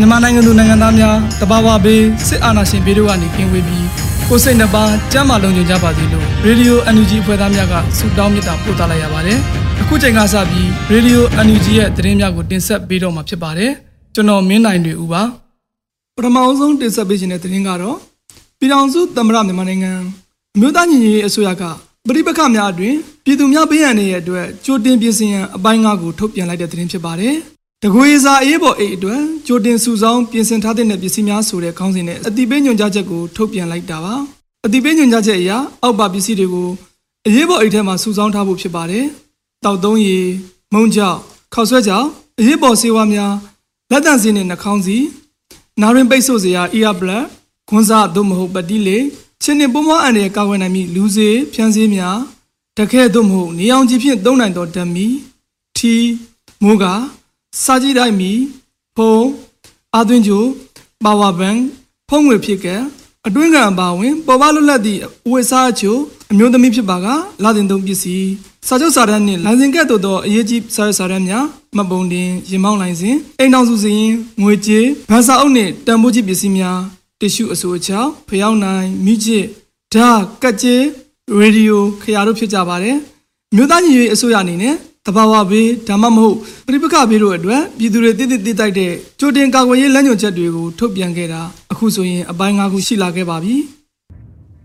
[0.00, 3.86] မြန်မာနိုင်ငံသူနိုင်ငံသားများတဘာဝဘေးစစ်အာဏာရှင်ပြည်တို့ကနေကင်းဝေးပြီး
[4.28, 9.38] ကိုယ်စိတ်နှပါကျမ်းမာလုံးကြကြပါစေလို့ရေဒီယို NUG ဖွဲ့သားများကဆုတောင်းမေတ္တာပို့သလိုက်ရပါတယ်။
[9.80, 13.70] အခုချိန်ကစပြီးရေဒီယို NUG ရဲ့သတင်းများကိုတင်ဆက်ပေးတော့မှာဖြစ်ပါတယ်။
[14.14, 15.22] ကျွန်တော်မင်းနိုင်တွေဦးပါ။
[16.16, 17.96] ပထမအဆုံးတင်ဆက်ပေးခြင်းတဲ့သတင်းကတော့
[18.58, 19.92] ပြည်ထောင်စုသမ္မတမြန်မာနိုင်ငံ
[20.56, 21.64] အမျိုးသားညီညွတ်ရေးအစိုးရက
[22.08, 27.36] ပရိပခများအတွင်ပြည်သူများပေးရန်တဲ့အတွက်ကြိုတင်ပြင်ဆင်ရန်အပိုင်း၅ကိုထုတ်ပြန်လိုက်တဲ့သတင်းဖြစ်ပါတယ်။
[27.84, 34.14] တကွေစာအေးပေါ်အိတ်အတွက်ကြိုတင်စုဆောင်းပြင်ဆင်ထားတဲ့ပစ္စည်းများဆိုတဲ့ခေါင်းစဉ်နဲ့အတိပေးညွှန်ကြားချက်ကိုထုတ်ပြန်လိုက်တာပါ
[34.66, 35.50] အတိပေးညွှန်ကြားချက်အရ
[35.82, 36.68] အောက်ပါပစ္စည်းတွေကို
[37.26, 39.06] အရေးပေါ်အိတ်ထဲမှာစုဆောင်းထားဖို့ဖြစ်ပါတယ်
[39.64, 40.26] တောက်သုံးရည်
[40.74, 41.18] မုံကြောက်
[41.54, 42.06] ခောက်ဆွဲကြောက်
[42.38, 43.34] အရေးပေါ်ဆေးဝါးများ
[43.90, 44.96] လက်တန့်စင်းနဲ့နှာခေါင်းစီ
[45.80, 47.22] နာရင်ပိတ်ဆို့စရာ ear plug
[47.68, 48.98] ခွန်းစားသို့မဟုတ်ပတိလေ
[49.42, 52.18] ချင်းနှပုံမအန်ရဲ့ကာဝယ်နိုင်မည့်လူစေးဖြန်းစေးများ
[52.78, 55.06] တခဲသို့မဟုတ်နေအောင်ကြီးဖြင့်သုံးနိုင်သောဓမီ
[55.76, 55.94] ထီ
[56.62, 56.94] မိုးကာ
[57.62, 58.32] စာကြည့်တိုင်းမီ
[58.96, 59.28] ဖုန်း
[59.94, 60.42] အာသွင်းချို
[61.04, 61.56] ပါဝါဘန်
[62.08, 62.66] ဖုန်းငွေဖြစ်က
[63.26, 66.00] အတွင်းကံအပါဝင်ပေါ်ပါလွတ်လပ်သည့်အဝတ်စားအချို့
[66.32, 67.06] အမျိုးသမီးဖြစ်ပါက
[67.42, 68.28] လာတင်သုံးပစ္စည်း
[68.66, 71.44] စာချုပ်စာတမ်းနှင့်လိုင်စင်ကတ်တို့သောအရေးကြီးစာရွက်စာတမ်းများ
[71.76, 76.78] မပုံတင်ရင်မောင်းလိုင်စင်အိမ်တော်စုစရင်ငွေကြေးဗန်စာအုပ်နှင့်တန်ဖိုးကြီးပစ္စည်းများ
[77.20, 79.44] တ िश ူအစိုးအချောက်ဖျောင်းနိုင်မိချစ်
[79.94, 80.08] ဓာ
[80.42, 80.76] ကက်ကျေ
[81.38, 82.96] ရေဒီယိုခရာတို့ဖြစ်ကြပါတယ်
[83.56, 84.74] မြို့သားညီရေးအစိုးရအနေနဲ့
[85.08, 86.36] တဘာဝဘေးဒါမှမဟုတ်
[86.66, 91.40] ပြိပခဘေးတို့အတွက်ပြည်သူတွေတည်တည်တည်တိုက်တဲ့ကြိုတင်ကာကွယ်ရေးလမ်းညွှန်ချက်တွေကိုထုတ်ပြန်ခဲ့တာ
[91.72, 93.54] အခုဆိုရင်အပိုင်း၅ခုရှိလာခဲ့ပါပြီ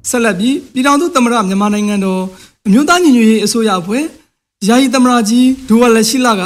[0.10, 2.22] ဆက်လက်ပြီးပြည်ထောင်စုသမ္မတမြန်မာနိုင်ငံတော်
[2.68, 4.04] အမျိုးသားညီညွတ်ရေးအစိုးရအဖွဲ့
[4.68, 6.44] ယာယီသမ္မတကြီးဒူဝါလက်ရှိလာက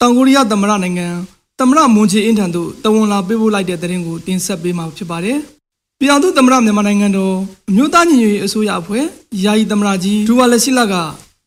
[0.00, 1.06] တောင်ကိုရီးယားသမ္မတနိုင်ငံ
[1.58, 5.38] သမ္မတမွန်ချီအင်ထန်တို့တဝန်လာပေးပို့လိုက်တဲ့သတင်းကိုတင်ဆက်ပေးမှာဖြစ်ပါတယ်
[5.98, 7.34] ပြည်ထောင်စုသမ္မတမြန်မာနိုင်ငံတော်
[7.70, 9.04] အမျိုးသားညီညွတ်ရေးအစိုးရအဖွဲ့
[9.44, 10.94] ယာယီသမ္မတကြီးဒူဝါလက်ရှိလာက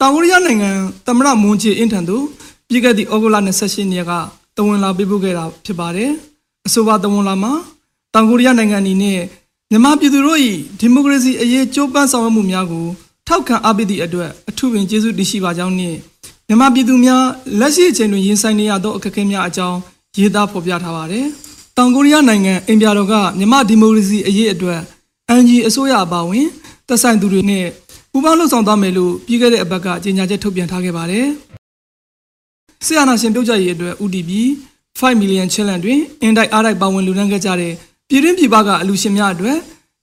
[0.03, 0.71] တောင်ကိုရီးယားနိုင်ငံ
[1.07, 2.25] သမ္မတမွန်ချီအင်ထန်တို့
[2.67, 4.11] ပြည်ခဲ့သည့်ဩဂုတ်လ28ရက်နေ့က
[4.57, 6.11] တဝန်လာပေးပို့ခဲ့တာဖြစ်ပါတယ်။
[6.67, 7.53] အဆိုပါတဝန်လာမှာ
[8.13, 9.19] တောင်ကိုရီးယားနိုင်ငံအနေနဲ့
[9.71, 10.39] မြန်မာပြည်သူတို့၏
[10.79, 12.85] ဒီမိုကရေစီအရေးကြိုးပမ်းဆောင်ရွက်မှုများကို
[13.27, 15.97] ထောက်ခံအားပေးသည့်အတွက်အထူးပင်ကျေးဇူးတင်ရှိပါကြောင်းနှင့်
[16.47, 17.23] မြန်မာပြည်သူများ
[17.59, 19.77] လက်ရှိအချိန်တွင်ရင်ဆိုင်နေရသောအခက်အခဲများအကြောင်း
[20.17, 21.25] ရေးသားဖော်ပြထားပါတယ်။
[21.77, 24.81] တောင်ကိုရီးယားနိုင်ငံအင်ပြာတော်ကမြန်မာဒီမိုကရေစီအရေးအတွက်
[25.29, 26.47] အန်ဂျီအစိုးရအပါအဝင်
[26.87, 27.65] သက်ဆိုင်သူတွေနဲ့
[28.13, 31.27] ပူးပေါင်းလှုပ်ဆောင်သွားမယ်လို့ပြီးခဲ့တဲ့အပတ်ကကြေညာချက်ထုတ်ပြန်ထားခဲ့ပါတယ်။
[32.85, 34.31] ဆီယနာရှင်ပြုတ်ကြရေးအတွက် UDP
[34.99, 37.73] 5 million challenge တွင်အင်တိုက်အားတိုက်ပါဝင်လူနှန်းခဲ့ကြတဲ့
[38.09, 39.57] ပြည်တွင်းပြည်ပကအလူရှင်များအတွက်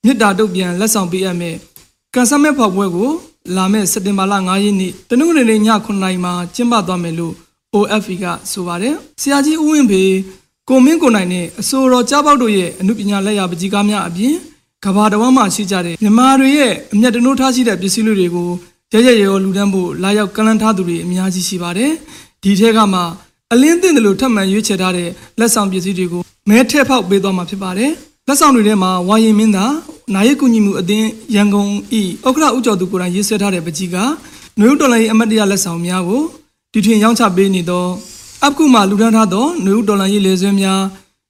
[0.04, 1.56] မြစ်တာတုတ်ပြန်လက်ဆောင်ပေးအပ်မယ်။
[2.14, 3.10] ကန်ဆယ်မဲ့ဖောက်ပွဲကို
[3.56, 7.34] လာမယ့်စက်တင်ဘာလ9ရက်နေ့တနင်္ဂနွေနေ့ည9:00နာရီမှာကျင်းပသွားမယ်လို့
[7.74, 10.02] OFE ကဆိုပါတယ်။ဆရာကြီးဦးဝင်းဖေ
[10.68, 14.34] ကိုမင်းကိုနိုင်နဲ့အစိုးရကြားပေါက်တို့ရဲ့အမှုပညာလက်ရာပကြီးကားများအပြင်
[14.84, 18.48] ကဘာတဝမ်းမှာရှိကြတဲ့မြန်မာတွေရဲ့အမျက်တနိုးထားရှိတဲ့ပစ္စည်းတွေကို
[18.92, 21.90] ရရရရောလူတန်းဖို့လာရောက်ကလန်းထားသူတွေအများကြီးရှိပါတယ်။
[22.42, 23.00] ဒီထဲကမှ
[23.52, 27.90] အလင်းသင့်တယ်လို့ထပ်မံရွေးချယ်ထားတဲ့လက်ဆောင်ပစ္စည်းတွေကိုမဲထက်ဖောက်ပေးသွားမှာဖြစ်ပါတယ်။
[28.28, 29.72] လက်ဆောင်တွေထဲမှာဝါရင်မင်းသား
[30.14, 33.96] နာယကူညီမှုအသင်းရန်ကုန်ဤဥက္ကဋဥကျော်သူကိုယ်တိုင်ရေးဆွဲထားတဲ့ပကြီးက
[34.58, 36.22] နွေဦးတော်လိုင်းအမတ်တရလက်ဆောင်များကို
[36.72, 37.86] ဒီထွင်ရောင်းချပေးနေသော
[38.44, 40.80] အပကုမှလူထမ်းထားသောနွေဦးတော်လိုင်းရေးလေဆွဲများ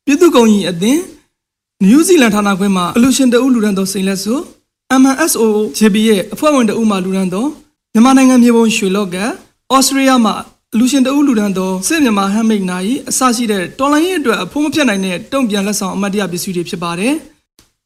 [0.04, 1.00] ပြည်သူ့ကုံကြီးအသင်း
[1.84, 4.34] နယူးဇီလန်ဌာနခွဲမှာအလူရှင်တအုပ်လူရန်သောစိန်လက်စု
[5.00, 5.42] MNSO
[5.78, 7.44] JB ရဲ့အဖွဲ့ဝင်တအုပ်မှလူရန်သော
[7.92, 10.34] မြန်မာနိုင်ငံမြေပုံရွှေလော့ကဩစတြေးလျမှာ
[10.74, 17.14] အလူရှင်တအုပ်လူရန်သောစစ်မြန်မာဟမ်မိတ်နာရီအစရှိတဲ့တော်လိုင်းရေးအတွက်အဖို့မပြတ်နိုင်တဲ့တုံ့ပြန်လက်ဆောင်အမတ်တရပစ္စည်းတွေဖြစ်ပါတယ်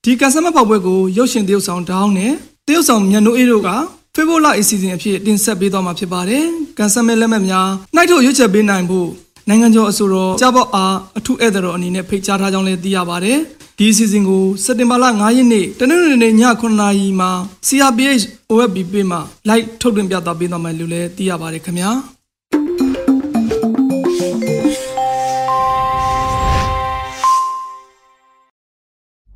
[0.04, 2.32] ဒီကဆမဖောက်ပွဲကိုရုပ်ရှင်တရုပ်ဆောင်ဒေါင်းနဲ့
[2.66, 3.70] တရုပ်ဆောင်မြန်နိုအေးတို့က
[4.14, 6.44] ဖေဗိုလာအစီအစဉ်အဖြစ်တင်ဆက်ပေးသွားမှာဖြစ်ပါတယ်
[6.78, 9.08] ကန်ဆယ်မဲလက်မှတ်များနှိုက်ထုတ်ရွေးချယ်ပေးနိုင်ဖို့
[9.48, 13.40] နိုင်ငံကျော်အစိုးရကြားပေါအားအထူးဧည့်သည်တော်အနေနဲ့ဖိတ်ကြားထားကြောင်းလည်းသိရပါတယ်။
[13.82, 17.30] ဒီဒီအစီအစဉ်ကိုစက်တင်ဘာလ9ရက်နေ့တနင်္ဂနွေနေ့ည9:00နာရီမှာ
[17.66, 21.90] CRPH OFB ပေးမှာ live ထုတ်လွှင့်ပြသပေးသွားမယ်လို့လည်းသိရပါတယ်ခင်ဗျာ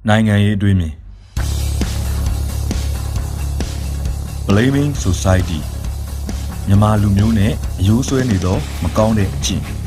[0.09, 0.95] နိုင်ငံရေးအတွေးမြင်
[4.49, 5.61] Blaming Society
[6.67, 9.86] မြန်မာလူမျိုးနဲ့အယိုးဆွဲနေသောမကောင်းတဲ့အကျင့်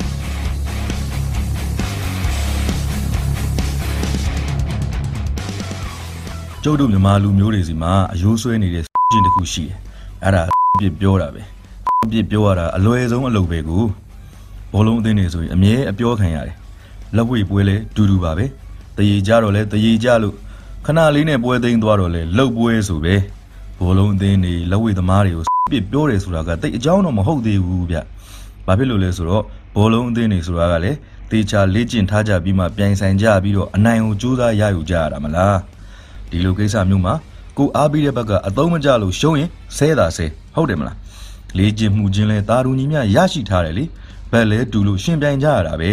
[6.64, 9.76] ကျုပ်တို့မြန်မာလူမျိုးတွေစီမှာအယိုးဆွဲနေတဲ့ကျင့်တစ်ခုရှိတယ်
[10.24, 10.44] အဲ့ဒါ
[10.82, 11.42] ပြစ်ပြောတာပဲ
[12.12, 13.84] ပြစ်ပြောရတာအလွယ်ဆုံးအလုပ်ပဲကို
[14.74, 16.56] ဘောလုံးအသင်းတွေဆိုရင်အမြဲအပြောခံရတယ်
[17.16, 18.46] လက်ဝှေ့ပွဲလဲဒူဒူပါပဲ
[18.98, 20.36] တရေကြတော့လဲတရေကြလို့
[20.86, 23.16] ခဏလေးနဲ့ပွဲသိမ်းသွားတော့လဲလှုပ်ပွဲဆိုပဲ
[23.80, 27.98] ဘောလုံးအသင်းတွေလက်ဝှေ့သမားတွေကိုပြစ်ပြောတယ်ဆိုတာကတိတ်အကြောင်းတော့မဟုတ်သေးဘူးဗျ
[28.66, 29.44] ဘာဖြစ်လို့လဲဆိုတော့
[29.76, 30.98] ဘောလုံးအသင်းတွေဆိုတာကလည်း
[31.32, 35.58] တေချာလေ့ကျင့်ထားကြပြီးမှပြိုင်ဆိုင်ကြပြီးတော့အနိုင်ကိုကြိုးစားရယူကြရတာမလား
[36.32, 37.14] ဒီလိုကိစ္စမျိုးမှာ
[37.58, 40.98] ကိုအားပေးတဲ့ဘက်ကအသုံးမကျလို့ရှုံးရင်ဆဲတာဆဲဟုတ်တယ်မလား
[41.58, 43.86] လေ့ကျင့်မှုချင်းလဲတာရူညီမြရရှိထားတယ်လေ
[44.32, 45.92] ဘက်လဲတူလို့ရှင်ပြိုင်ကြရတာပဲ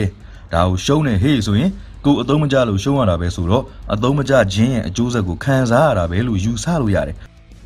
[0.53, 1.71] ဒါကိုရှုံးနေဟေးဆိုရင်
[2.05, 7.17] ကိုအသုံးမကျလို့ရှုံးရတာပဲဆိုတော့အသုံးမကျခြင်းရဲ့အကျိုးဆက်ကိုခံစားရတာပဲလို့ယူဆလို့ရတယ်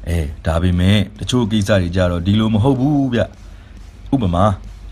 [0.08, 3.20] အဲဒါပေမဲ့တချို့ကိစ္စတွေကြတော့ဒီလိုမဟုတ်ဘူးဗျ
[4.14, 4.44] ဥပမာ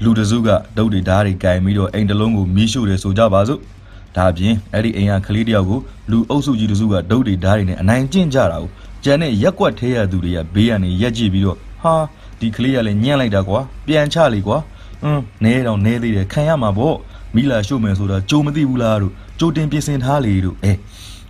[0.02, 3.60] လူတစုကဒုတ်တွေဓာတ်တွေကင်ပြီးတော့အိမ်တစ်လုံးကိုမီးရှို့တယ်ဆိုကြပါစို့
[4.16, 8.70] ဒါအပြင်အဲ့ဒီအိမ်ကကလေးတယောက်ကိုလူအုပ်စုကြီးတစုကဒုတ်တွေဓာတ်တွေနဲ့အနိုင်ကျင့်ကြတာကို
[9.04, 11.94] ကျန်တဲ့ရက်ကွက်ထဲရသူတွေကဘေးကနေရက်ကြည့်ပြီးတော့ဟာ
[12.40, 14.58] ဒီကလေးကလည်းညံ့လိုက်တာကွာပြန်ချလေကွာ
[15.02, 16.96] ဟွန်းနဲတော့နဲသေးတယ်ခံရမှာပေါ့
[17.34, 20.72] မိလာရှို့မယ်ဆိုတာကြိုမသိဘူးလားတို့ကြိုတင်ပြင်ဆင်ထားလေတို့အဲ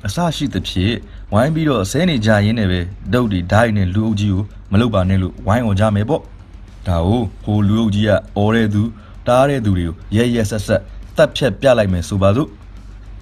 [0.06, 0.96] အစရှိသဖြင့်
[1.32, 2.80] ဝိုင်းပြီးတော့ဆဲနေကြရင်းနဲ့ပဲ
[3.12, 6.22] ဒုတ်တွေဓာတ်တွေနဲ့လူအုပ်ကြီးကိုမလုပ်ပါနဲ့လို့ဝိုင်းအောင်ကြမယ်ပေါ့
[6.88, 8.82] ဒါကိုဟိုလူအုပ်ကြီးကအော်တဲ့သူ
[9.26, 10.82] တားတဲ့သူတွေကိုရဲရဲဆက်ဆက်
[11.16, 12.48] တတ်ဖြတ်ပြလိုက်မယ်ဆိုပါစို့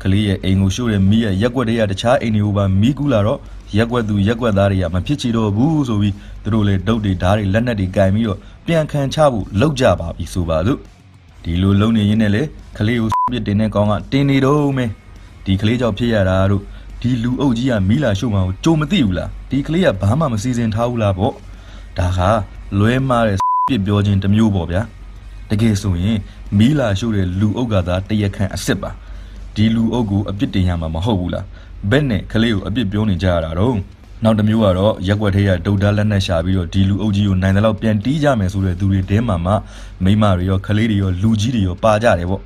[0.03, 3.41] ကလေးရဲ့အိမ်ကိုရှို့တဲ့မိရဲ့ရက်ွက်တွေကတခြားအိမ်တွေကိုပါမိကူးလာတော့
[3.77, 10.79] ရက်ွက်သူရက်ွက်သားတွေကမဖြစ်ချီတော့ဘူးဆိုပြီးသူတို့လည်းဒုတ်တွေဓာတ်တွေလက်နက်တွေကင်ပြီးတော့ပြန်ခံချဖို့လောက်ကြပါပြီဆိုပါစို့
[11.43, 12.43] ဒီလိုလုံနေရင်းနဲ့လေ
[12.79, 14.91] ကလေးကိုပြစ်တင်တဲ့ကောင်ကတင်းနေတော့မယ်
[15.45, 16.63] ဒီကလေးကြောင့်ဖြစ်ရတာတို့
[17.01, 21.33] ဒီလူအုပ်ကြီးကမီးလာရှို့မှာကိုကြုံမသိဘူးလားဒီကလေးကဘာမှမစီစဉ်ထားဘူးလားပေါ့
[21.99, 22.21] ဒါက
[22.79, 23.39] လွဲမားတဲ့
[23.69, 24.83] ပြစ်ပြောခြင်းတစ်မျိုးပေါ့ဗျာ
[25.51, 26.19] တကယ်ဆိုရင်
[26.59, 28.91] မီးလာရှို့တဲ့လူအုပ်ကသာတရခန့်အစ်စ်ပါ
[29.57, 31.45] ဒီလူအုပ်ကိုအပြစ်တင်ရမှာမဟုတ်ဘူးလား
[31.91, 33.77] ဘက်နဲ့ကလေးကိုအပြစ်ပြောနေကြရတာတော့
[34.25, 39.53] နောက်တစ်မျိုးကတော့ရက်ွက်သေးရဒုတ်တာလက်နဲ့ရှာပြီးတော့ဒီလူအုပ်ကြီးကိုနိုင်တယ်လို့ပြန်တီးကြမယ်ဆိုတဲ့သူတွေတဲမှာမှ
[40.05, 42.43] မိမတွေရောကလေးတွေရောလူကြီးတွေရောပါကြတယ်ပေါ့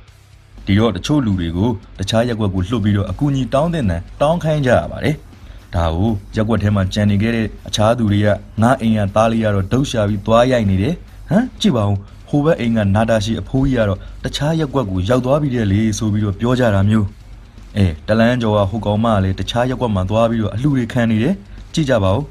[0.65, 1.69] ဒီတော့တချို့လူတွေကို
[1.99, 5.15] တခြားရက်ွက်ကိုလှုပ်ပြီးတော့အကူအညီတောင်းတဲ့နံတောင်းခိုင်းကြရပါတယ်
[5.75, 8.27] ဒါကိုရက်ွက်ထဲမှာကြံနေခဲ့တဲ့အခြားသူတွေက
[8.61, 10.95] ငါအိမ်ကသားလေးကတော့ဒုတ်ရှာပြီးသွားရိုက်နေတယ်
[11.29, 11.97] ဟမ်ကြည့်ပါဦး
[12.31, 17.07] ဟိုဘက်အိမ်ကနာတာရှိအဖိုးကြီးကတော့တခြားရက်ွက်ကိုရောက်သွားပြီးတဲ့လေဆိုပြီးတော့ပြောကြတာမျိုး
[17.77, 21.33] အဲတလန်းကျော်ကဟိုကောင်မကလည်းတခြားရက်ွက်မှာသွားပြီးတော့အလှူတွေခံနေတယ်
[21.73, 22.23] ကြည့်ကြပါဦး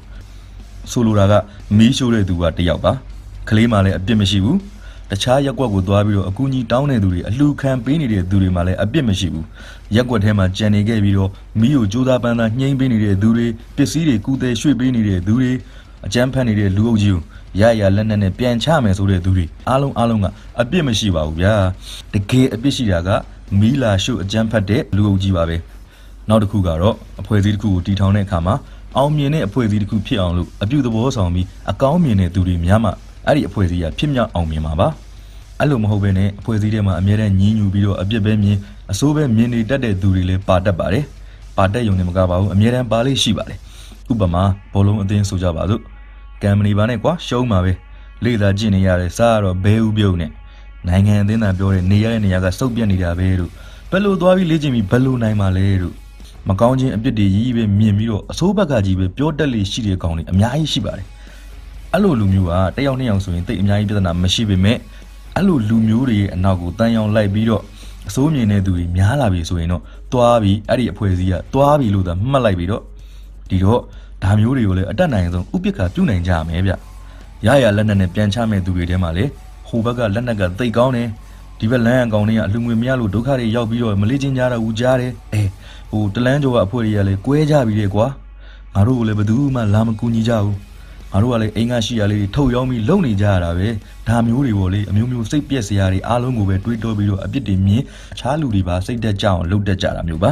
[0.91, 1.33] ဆိုလိုတာက
[1.77, 2.91] မီးရှို့တဲ့သူကတယောက်ပါ
[3.49, 4.57] ကလေးမှလည်းအပြစ်မရှိဘူး
[5.11, 9.45] တခြားရက်ွက်ကိုသွားပြီးတော့အကူကြီးတောင်းတဲ့သူတွေအလှခံပေးနေတဲ့သူတွေမှလည်းအပြစ်မရှိဘူး
[9.95, 15.51] ရက်ွက်ထဲမှာကြံနေခဲ့ပြီးတော့မီးကိုကြိုးစားပန်းသားညှိမ့်ပေးနေတဲ့သူတွေပစ္စည်းတွေကူတယ်ရွှေ့ပေးနေတဲ့သူတွေ
[16.05, 17.21] အကြမ်းဖက်နေတဲ့လူအုပ်ကြီးကို
[17.59, 20.25] ရရလက်နက်နဲ့ပြန်ချမယ်ဆိုတဲ့သူတွေအားလုံးအားလုံးက
[20.61, 21.53] အပြစ်မရှိပါဘူးဗျာ
[22.13, 23.09] တကယ်အပြစ်ရှိတာက
[23.59, 25.57] မီးလာရှုအကြမ်းဖက်တဲ့လူအုပ်ကြီးပါပဲ
[26.29, 28.55] နောက်တစ်ခုကတော့အဖွဲ့အစည်းတစ်ခုကိုတီထောင်တဲ့အခါမှာ
[28.97, 32.89] အောင်မြင်တဲ့အဖွဲ့အစည်းတစ်ခုဖြစ်အောင်လို့အပြုသဘောဆောင်ပြီးအကောင်းမြင်တဲ့သူတွေများမှ
[33.27, 34.87] အဲ့ဒီအဖွဲ့အစည်းကဖြစ်မြောက်အောင်မြင်မှာပါ
[35.59, 38.57] အဲ့လိုမဟုတ်ဘဲနဲ့အဖွဲ့အစည်းထဲမှာအမြဲတမ်းညှင်းညူပြီးတော့အပြစ်ပဲမြင်
[38.91, 41.05] အစိုးပဲမြင်နေတတ်တဲ့သူတွေလည်းပါတတ်ပါတယ်
[41.57, 43.59] ပါတတ်ရုံနဲ့မကပါဘူးအမြဲတမ်းပါလေးရှိပါတယ်
[44.11, 45.81] ဥပမာဘောလုံးအသင်းဆိုကြပါစို့
[46.41, 47.71] ကံမနီပါနဲ့ကွာရှုံးပါပဲ
[48.23, 50.31] လေသာကျင့်နေရတယ်စားရတော့ဘဲဥပြုံးနဲ့
[50.87, 53.51] နိုင်ငံအသင်းသားပြောတဲ့နေရတဲ့နေရာကစုပ်ပြတ်နေတာပဲတို့
[53.91, 55.95] ဘယ်လိုသွားပြီးလေ့ကျင့်ပြီးဘယ်လိုနိုင်မှာလဲတို့
[56.49, 61.07] မကောင်းခြင်းအပြစ်တွေကြီးပဲမြင်ပြီးတော့အစိုးဘက်ကကြီးပဲပြောတက်လေရှိတဲ့ကောင်တွေအများကြီးရှိပါတယ်
[61.93, 64.77] အဲ့လိုလူမျိုးကတယောက်နှစ်ယောက်ဆိုရင်တိတ်အများကြီးပြဿနာမရှိပေမဲ့
[65.35, 67.63] အဲ့လိုလူမျိုးတွေရဲ့အနောက်ကိုတန်ရောင်လိုက်ပြီးတော့
[68.09, 69.81] အစိုးမြင်တဲ့သူတွေများလာပြီဆိုရင်တော့
[70.13, 72.83] တွားပြီးအဲ့ဒီအဖွဲ့အစည်းကတွားပြီးလို့သာမှတ်လိုက်ပြီးတော့
[73.49, 73.81] ဒီတော့
[74.23, 76.71] ဒါမျိုးတွေကိုလည်းအတက်နိုင်ဆုံးဥပက္ခပြုနိုင်ကြမယ်ဗျ
[77.45, 79.25] ရရလက်နက်နဲ့ပြန်ချမဲ့သူတွေထဲမှာလေ
[79.67, 81.07] ဟိုဘက်ကလက်နက်ကသိတ်ကောင်းတယ်
[81.59, 85.41] ဒီဘက်လမ်းအကောင်တွေကအလူငွေမရလို့ဒုက္ခတွေရောက်ပြီးတော့မလေးချင်းကြတာဦးကြားတယ်အဲ
[85.91, 88.07] ဟိုတလန်းကျော်ကအဖွဲတွေကလည်းကွဲကြပြီလေကွာ
[88.73, 90.57] ငါတို့ကလည်းဘယ်သူမှလာမကူညီကြဘူး
[91.11, 93.67] ငါတို့ကလည်းအိမ်ကရှိရလေးထုတ်ရောင်းပြီးလုံနေကြရတာပဲ
[94.07, 97.81] ဒါမျိုးတွေပေါ့လေအမျိုးမျိုးစိတ်ပြက်စရာတွေအားလုံးကိုပဲတွေးတောပြီးတော့အပြစ်တွေမြင်
[98.13, 100.31] အခြားလူတွေပါစိတ်တက်ကြအောင်လုပ်တတ်ကြတာမျိုးပါ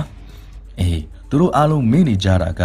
[0.79, 2.63] အေးသူတို့အားလုံးမေ့နေကြတာက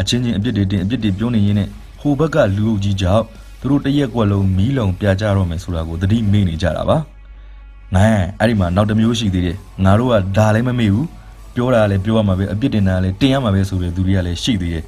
[0.00, 1.68] အချင်းချင်းအပြစ်တွေတင်အပြစ်တွေပြောနေရင်းနဲ့
[2.00, 3.24] ဟိုဘက်ကလူအုပ်ကြီးကြောင့်
[3.60, 6.98] သူတို့တရက်ကွက်လုံးမီးလုံပြကြတော့မယ်ဆိုတာကိုသတိမေ့နေကြတာပါ
[7.94, 8.06] ငါ
[8.40, 11.08] အဲ့ဒီမှာနောက်တစ်မျိုးရှိသေးတယ်ငါတို့ကဒါလည်းမမေ့ဘူး
[11.54, 14.84] ပြောတာလည်းပြောရမှာပဲအပြစ်တင်တာလည်းတင်ရမှာပဲဆိုတဲ့သူတွေကလည်းရှိသေးတယ်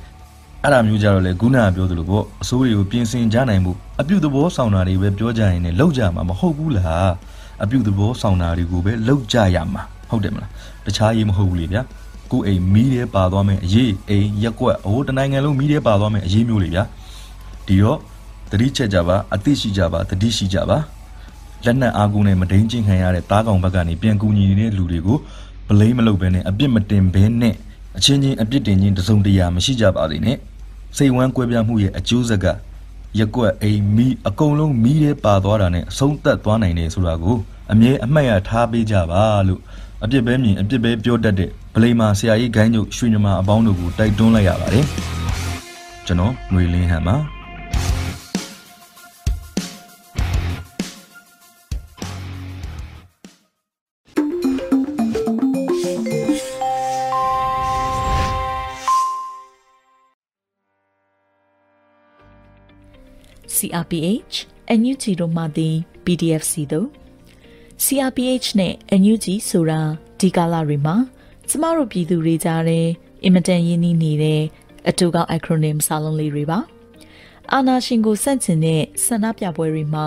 [0.63, 7.11] အဲ့ဒါမျိုးကြတော့လေခုနကပြောသလိုပေါ့အစိုးရကိုပြင်ဆင်ကြနိုင်မှုအပြုသဘောဆောင်တာတွေပဲပြောကြရင်လည်းလောက်ကြမှာမဟုတ်ဘူးလား
[7.63, 10.51] အပြုသဘောဆောင်တာတွေကိုပဲလောက်ကြရမှာဟုတ်တယ်မလား
[10.87, 11.83] တခြားရေးမဟုတ်ဘူးလေဗျာ
[12.31, 16.85] ကိုအိမ်မီးတဲ့ပါသွားမယ်အရေးအိမ်ရက်ကွက်ဟိုတနိုင်ငံလုံးမီးတဲ့ပါသွားမယ်အရေးမျိုးလေဗျာ
[17.67, 17.99] ဒီတော့
[18.51, 20.79] တတိချက်ကြပါအသိရှိကြပါတတိရှိကြပါ
[21.65, 25.19] လက်နက်အားကိုးနဲ့မဒိန်ချင်းခံရတဲ့တားကောင်ဘက်ကနေပြန်ကူညီနေတဲ့လူတွေကို
[25.69, 27.55] ဘလိမ့်မလုပ်ဘဲနဲ့အပြစ်မတင်ဘဲနဲ့
[27.97, 30.37] အချင်းချင်းအပြစ်တင်ချင်းတစုံတရာမရှိကြပါသေးနဲ့
[30.97, 32.47] စိတ်ဝမ်းကွဲပြားမှုရဲ့အကျိုးဆက်က
[33.19, 37.37] ရက်ကွက်အိမ်မီအကုန်လုံးမီးတဲ့ပါသွားတာနဲ့အဆုံးသက်သွားနိုင်တယ်ဆိုတာကို
[37.73, 39.61] အမြဲအမှတ်ရထားပေးကြပါလို့
[40.05, 44.87] အပြစ်ပဲမြင်အပြစ်ပဲပြောတတ်တဲ့ ဗလိမာဆရာကြီးဂိုင်းတို့ရွှေညမာအပေါင်းတို့ကိုတိုက်တွန်းလိုက်ရပါတယ်
[46.07, 47.17] ကျွန်တော်ຫນွေလင်းဟန်ပါ
[63.57, 64.37] CRPH
[64.79, 66.89] NUG တို့မှသည် PDF စီတို့
[67.85, 69.81] CRPH နဲ့ NUG ဆိုတာ
[70.21, 70.97] ဒီကာလတွေမှာ
[71.49, 72.81] ကျမတို့ပြည်သူတွေကြားထဲ
[73.25, 74.43] အင်မတန်ရင်းနှီးနေတဲ့
[74.89, 76.59] အတူကောက် acronym စာလုံးလေးတွေပါ
[77.53, 80.07] အာနာရှင်ကိုစန့်ကျင်တဲ့ဆန္ဒပြပွဲတွေမှာ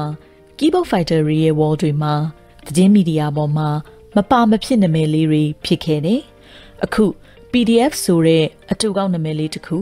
[0.58, 2.14] keyboard fighter တွေရဲ့ wall တွေမှာ
[2.68, 3.70] သတင်းမီဒီယာပေါ်မှာ
[4.16, 6.22] မပါမဖြစ်နာမည်လေးတွေဖြစ်ခဲ့တယ်
[6.84, 7.06] အခု
[7.52, 9.78] PDF ဆိုတဲ့အတူကောက်နာမည်လေးတစ်ခု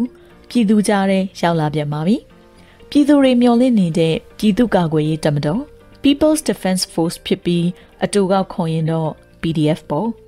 [0.50, 2.18] ပြည်သူကြားထဲရောက်လာပြန်ပါပြီ။
[2.90, 5.62] ပြည်သူတွေမျှော်လင့်နေတဲ့ပြည်သူ့ကာကွယ်ရေးတပ်မတော်
[6.04, 7.66] People's Defense Force ဖြစ်ပြီး
[8.04, 9.10] အတူကောက်ခေါ်ရင်တော့
[9.42, 10.10] PDF ပေါ့။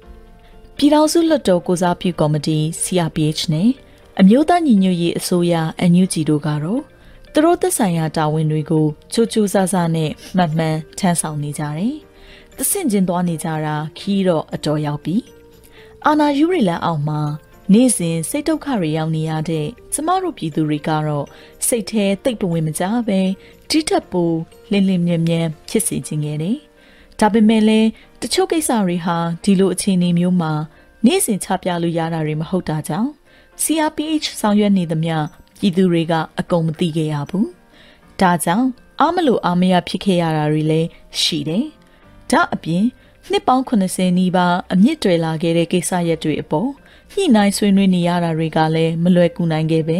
[0.79, 3.69] ပြည်ထောင်စုလွှတ်တော်ကိုစားပြုကော်မတီ CRPH နဲ့
[4.19, 5.53] အမျိုးသားညီညွတ်ရေးအစိုးရ
[5.91, 6.81] NUG တို့ကတော့
[7.33, 11.95] သူတို့သက်ဆိုင်ရာတာဝန်တွေကိုချိုးချိုးဆဆနဲ့မှတ်မှန်ထမ်းဆောင်နေကြတယ်။
[12.57, 15.15] သဆင့်ချင်းသွားနေကြတာခီးတော့အတော်ရောက်ပြီ။
[16.05, 17.21] အာနာယူရီလန်အောင်မှာ
[17.73, 21.25] နေ့စဉ်စိတ်ဒုက္ခတွေရောက်နေရတဲ့ကျမတို့ပြည်သူတွေကတော့
[21.67, 23.21] စိတ်แท้တိတ်ပဝင်မကြပဲ
[23.69, 24.23] တိထက်ပူ
[24.71, 26.57] လင်းလင်းမြဲမြဲဖြစ်စေခြင်းခဲ့တယ်။
[27.19, 27.87] ဒါပေမဲ့လည်း
[28.21, 30.53] တချို့ကိစ္စတွေဟာဒီလိုအခြေအနေမျိုးမှာ
[31.05, 33.11] နေ့စဉ်ချပြလို့ရတာတွေမဟုတ်တာကြောင့်
[33.63, 35.15] CRPH ဆောင်ရွက်နေသမျှ
[35.59, 37.45] ပြည်သူတွေကအကုန်မသိခဲ့ရဘူး။
[38.21, 38.67] ဒါကြောင့်
[38.99, 40.87] အားမလို့အားမရဖြစ်ခဲ့ရတာတွေလည်း
[41.21, 41.65] ရှိတယ်။
[42.31, 42.83] ဒါအပြင်
[43.29, 46.69] နှစ်ပေါင်း80နီးပါးအမြင့်တွယ်လာခဲ့တဲ့ကိစ္စရပ်တွေအပေါ်
[47.13, 49.99] ညှိနှိုင်းဆွေးနွေးနေရတာတွေကလည်းမလွယ်ကူနိုင်ခဲ့ပဲ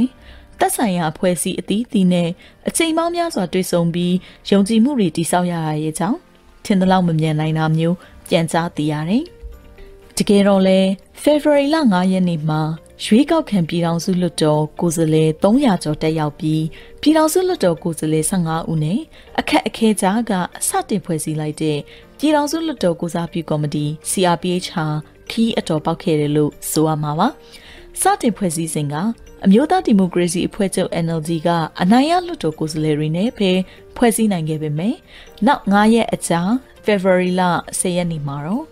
[0.59, 2.29] သက်ဆိုင်ရာအဖွဲ့အစည်းအသီးသီးနဲ့
[2.67, 4.15] အချိန်ပေါင်းများစွာတွေ့ဆုံပြီး
[4.49, 6.19] ယုံကြည်မှုတွေတည်ဆောက်ရရရဲ့ကြောင့်
[6.67, 7.95] ထင်သလောက်မမြန်နိုင်တာမျိုး
[8.29, 9.23] ပြန်ကြားသိရတယ်။
[10.17, 10.79] တကယ်တော့လဲ
[11.23, 12.61] February လ9ရက်နေ့မှာ
[13.05, 16.63] ရွေးကောက်ခံပြည်ထောင်စုလွှတ်တော်ကိုယ်စားလှယ်300ကျော်တက်ရောက်ပြီး
[17.01, 18.99] ပြည်ထောင်စုလွှတ်တော်ကိုယ်စားလှယ်15ဦးနဲ့
[19.39, 21.77] အခက်အခဲကြားကအစတင်ဖွဲ့စည်းလိုက်တဲ့
[22.17, 24.85] ပြည်ထောင်စုလွှတ်တော်ကိုစားပြုကော်မတီ CRPH ဟာ
[25.31, 27.27] ခီးအတော်ပေါက်ခဲ့တယ်လို့ဆိုရမှာပါ
[28.01, 28.95] စတင်ဖွဲ့စည်းစဉ်က
[29.45, 31.49] အမျိုးသားဒီမိုကရေစီအဖွဲ့ချုပ် NLD က
[31.81, 33.51] အနိုင်ရလွှတ်တော်ကိုယ်စားလှယ်တွေနဲ့ပဲ
[33.95, 34.97] ဖွဲ့စည်းနိုင်ခဲ့ပေမယ့်
[35.47, 36.41] နောက်9ရက်အကြာ
[36.85, 37.41] February လ
[37.79, 38.65] 10ရက်နေ့မှာတော့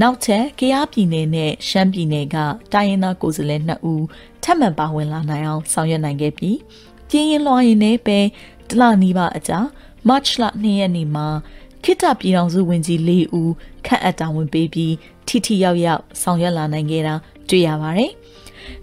[0.00, 2.36] နောက်ထပ်ကယားပြည်နယ်နဲ့ရှမ်းပြည်နယ်က
[2.72, 4.04] တိုင်းရင်းသားကိုယ်စားလှယ်2ဦး
[4.42, 6.58] ထပ်မံပါဝင်လာနိုင်အောင်ဆောင်ရွက်နိုင်ခဲ့ပြီး
[7.10, 8.18] ပြင်းရင်လွှာရင်နဲ့ပဲ
[8.68, 9.58] တလနီးပါအကြာ
[10.08, 11.26] March လ2ရက်နေ့မှာ
[11.84, 13.10] ခိတပြည်တော်စုဝင်ကြီး၄
[13.40, 13.52] ဦး
[13.86, 14.94] ခန့်အပ်တာဝန်ပေးပြီး
[15.26, 17.14] ထိထိရောက်ရောက်ဆောင်ရွက်လာနိုင်ခဲ့တာ
[17.48, 18.12] တွေ့ရပါတယ်။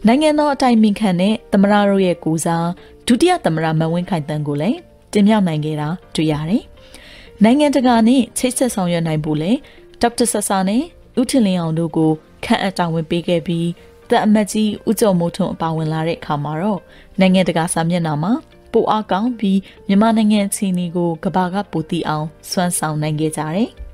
[0.08, 2.68] နိုင်ငံတော်အတိုင်ပင်ခံနဲ့သမရတို့ရဲ့ကိုစား
[3.08, 4.80] ဒုတိယသမရမန်ဝင်းခိုင်တန်းကိုလည်း
[5.14, 6.64] တင်မြှောက်နိုင်ခဲ့တာတွေ့ရတယ်။
[7.44, 9.52] နိုင်ငံတကာနဲ့ချိတ်ဆက်ဆောင်ရွက်နိုင်ဖို့လဲ
[10.02, 10.84] ဒေါက်တာဆဆာနဲ့
[11.20, 12.12] ဦးထင်လင်းအောင်တို့ကို
[12.46, 13.68] ခန့်အပ်တာဝန်ပေးခဲ့ပြီး
[14.10, 16.80] တပ်အမတ်ကြီးဦးကျော်မိုးထွန်းအပါဝင်လာတဲ့အခါမှာတော့
[17.20, 18.34] နိုင်ငံတကာစာမျက်နှာမှာ
[18.74, 23.70] ပိုအားကောင်းပြီးမြန်မာနိုင်ငံအခြေအနေကိုကဘာကပိုသိအောင်စွမ်းဆောင်နိုင်ခဲ့ကြတယ်။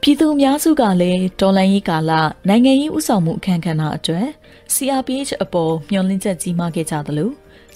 [0.00, 2.12] ပြည်သူအများစုကလည်းတော်လန်ရေးကာလ
[2.48, 4.28] နိုင်ငံရေးဥဆောင်မှုအခမ်းကဏ္ဍအတွက်
[4.74, 7.30] CRPH အပေါ်မျှော်လင့်ချက်ကြီးမားခဲ့ကြသလို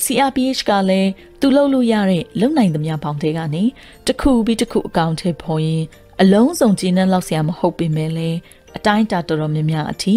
[0.05, 3.63] CRPH ကလည်းသူလှုပ်လို့ရတဲ့လုံနိုင်သမျှပေါင်းတွေကနေ
[4.07, 5.83] တစ်ခုပြီးတစ်ခုအကောင့်ထဲပေါ်ရင်
[6.23, 8.39] အလုံးစုံကျင်းတဲ့လောက်ဆရာမဟုတ်ပေမဲ့လည်း
[8.77, 10.15] အတိုင်းတာတော်တော်များများအထိ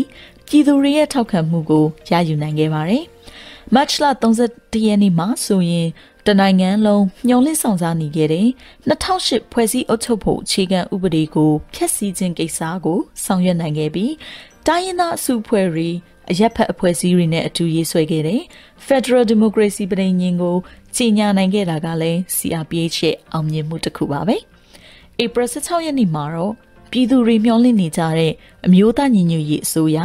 [0.48, 3.04] ပြည်သူတွေရဲ့ထောက်ခံမှုကိုရယူနိုင်ခဲ့ပါတယ်။
[3.76, 4.06] March လ
[4.44, 5.88] 31ရက်နေ့မှာဆိုရင်
[6.28, 8.48] တနိုင်ငံလုံးညှော်လင့်ဆောင်စားနေခဲ့တဲ့
[8.90, 14.14] 2008ဖွဲ့စည်းအုပ်ချုပ်ဖို့အခြေခံဥပဒေကိုဖျက်ဆီးခြင်းကိစ္စကိုဆောင်ရွက်နိုင်ခဲ့ပြီး
[14.68, 15.90] တိုင်းရင်းသားအစုအဖွဲ့တွေ
[16.30, 18.42] အရက်ဖက်အဖွဲ့အစည်းတွေနဲ့အတူရေးဆွဲခဲ့တဲ့
[18.88, 20.56] Federal Democracy ပြည်ညင်ကို
[20.96, 24.38] ကြီးညာနိုင်ခဲ့တာကလည်း CRPH ရဲ့အောင်မြင်မှုတစ်ခုပါပဲ။
[25.24, 26.54] April 16ရက်နေ့မှာတော့
[26.92, 28.34] ပြည်သူတွေမျှော်လင့်နေကြတဲ့
[28.66, 29.98] အမျိုးသားညီညွတ်ရေးအစိုးရ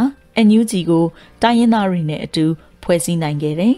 [0.47, 1.05] NUG ကို
[1.43, 2.45] တိုင်းရင်းသားတွေနဲ့အတူ
[2.83, 3.75] ဖွဲ့စည်းနိုင်ခဲ့တယ်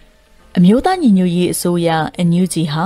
[0.56, 1.88] ။အမျိုးသားညီညွတ်ရေးအစိုးရ
[2.28, 2.84] NUG ဟာ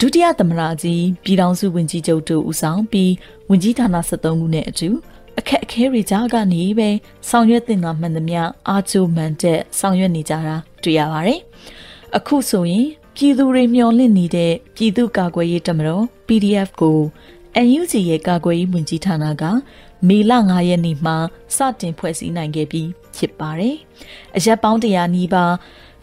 [0.00, 3.12] ဒုတိယသမ္မတကြီးပြည်ထောင်စုဝန်ကြီးချုပ်တို့ဦးဆောင်ပြီး
[3.50, 6.88] ဝန်ကြီးဌာန73ခုနဲ့အတူပ အခက်အခဲတွေကြားကနေပဲ
[7.28, 11.40] ဆောင်ရွက်တင်တာမှန်သမျှအားကျိုးမှန်တဲ့ဆောင်ရွက်နေကြတာတွေ့ရပါတယ်။
[12.16, 16.98] အခုဆိုရင်ပြည်သူတွေမျှော်လင့်နေတဲ့ပြည်သူ့ကာကွယ်ရေးတမတော် PDF ကို
[17.66, 19.44] NUG ရဲ့ကာကွယ်ရေးဝန်ကြီးဌာနက
[20.08, 21.16] မေလ9ရက်နေ့မှာ
[21.56, 23.76] စတင်ဖွဲ့စည်းနိုင်ခဲ့ပြီးဖြစ်ပါတယ်။
[24.36, 25.54] အရက်ပေါင်း100နီးပါး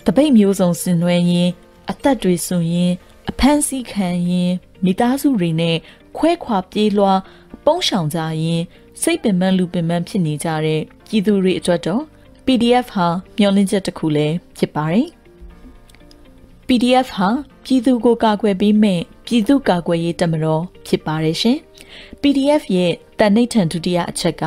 [0.06, 1.52] တပိတ်မျိုးစုံဆင်နွှဲရင်း
[1.92, 2.92] အသက်တွေဆိုရင်
[3.30, 4.52] အဖမ်းဆီးခံရင်
[4.86, 5.78] မိသားစုတွေနဲ့
[6.18, 7.20] ခွဲခွာပြေးလွှား
[7.66, 8.62] ပုန်းရှောင်ကြရင်
[9.02, 12.04] စိတ်ပင်ပန်းလူပင်ပန်းဖြစ်နေကြတဲ့ပြည်သူတွေအတွက်တော့
[12.46, 15.08] PDF ဟာမျှော်လင့်ချက်တစ်ခုလည်းဖြစ်ပါတယ်။
[16.68, 17.30] PDF ဟာ
[17.64, 21.58] ပြည်သူကိုကာကွယ်ပေးမဲ့ပြည်သူကာကွယ်ရေးတမတော်ဖြစ်ပါတယ်ရှင်။
[22.22, 24.44] PDF ရဲ့တန်နှိတ်ထန်ဒုတိယအချက်က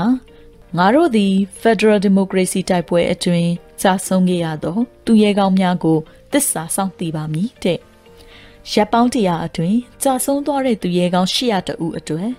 [0.77, 3.51] ငါတို့သည် Federal Democracy တိုက်ပွဲအတွင်း
[3.83, 5.99] ကြာဆုံးခဲ့ရသောသူရဲကောင်းများကို
[6.33, 7.79] တစ္ဆာစောင့်တည်ပါမည်တဲ့။
[8.73, 12.31] ရပ်ပေါင်းတရားအတွင်းကြာဆုံးသွားတဲ့သူရဲကောင်း800တဦးအတွက်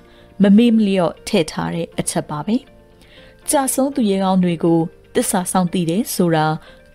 [0.42, 2.56] မမေ့မလျော့ထည့်ထားတဲ့အချက်ပါပဲ။
[3.50, 4.80] ကြာဆုံးသူရဲကောင်းတွေကို
[5.16, 6.46] တစ္ဆာစောင့်တည်တယ်ဆိုတာ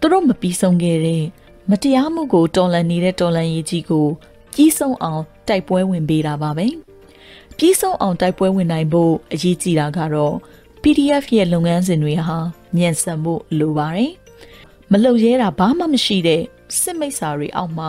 [0.01, 1.25] သူတို့မပြီးဆုံးခဲ့တဲ့
[1.71, 4.07] မတရားမှုကိုတော်လှန်နေတဲ့တော်လှန်ရေးကြီးကို
[4.55, 6.67] ကြီးဆုံးအောင်တိုက်ပွဲဝင်ပေးတာပါပဲ။
[7.59, 10.35] ကြီးဆုံးအောင်တိုက်ပွဲဝင်နိုင်ဖို့အရေးကြီးတာကတော့
[10.83, 12.39] PDF ရဲ့လုပ်ငန်းစဉ်တွေဟာ
[12.77, 14.13] မြန်ဆန်ဖို့လိုပါတယ်။
[14.91, 16.43] မလုံရဲတာဘာမှမရှိတဲ့
[16.81, 17.89] စစ်မိတ်စာတွေအောက်မှာ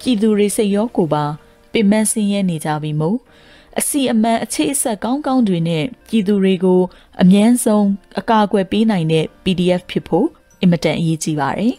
[0.00, 1.24] ပြည်သူတွေစိတ်ရောကိုယ်ပါ
[1.72, 3.18] ပင်မဆင်းရဲနေကြပြီမို့
[3.80, 6.80] အစီအမံအခြေအဆက်ကောင်းကောင်းတွေနဲ့ပြည်သူတွေကို
[7.22, 7.86] အမြန်းဆုံး
[8.20, 10.26] အကာအကွယ်ပေးနိုင်တဲ့ PDF ဖြစ်ဖို့
[10.60, 11.74] အင်မတန်အရေးကြီးပါတယ်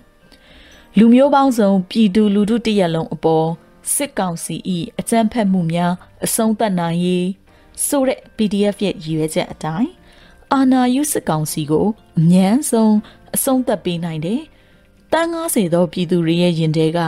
[0.98, 3.48] ။လူမျိုးပေါင်းစုံပြည်သူလူထုတရက်လုံးအပေါ်
[3.93, 4.55] စစ်ကောင်စီ၏
[5.00, 5.93] အကြမ်းဖက်မှုများ
[6.25, 7.27] အဆုံးသတ်နိုင်ရေး
[7.88, 9.91] ဆိုတဲ့ PDF ရဲ့ရည်ရွယ်ချက်အတိုင်း
[10.53, 11.88] အာနာယုစစ်ကောင်စီကို
[12.20, 12.96] အမြန်းဆုံး
[13.36, 14.41] အဆုံးသတ်ပေးနိုင်တယ်။
[15.12, 17.00] တန်း90သောပြည်သူတွေရဲ့ရင်ထဲက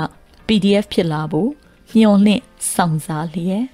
[0.48, 1.50] PDF ဖြစ်လာဖို့
[1.96, 3.66] မျှော်လင့်ဆောင်စားလျက်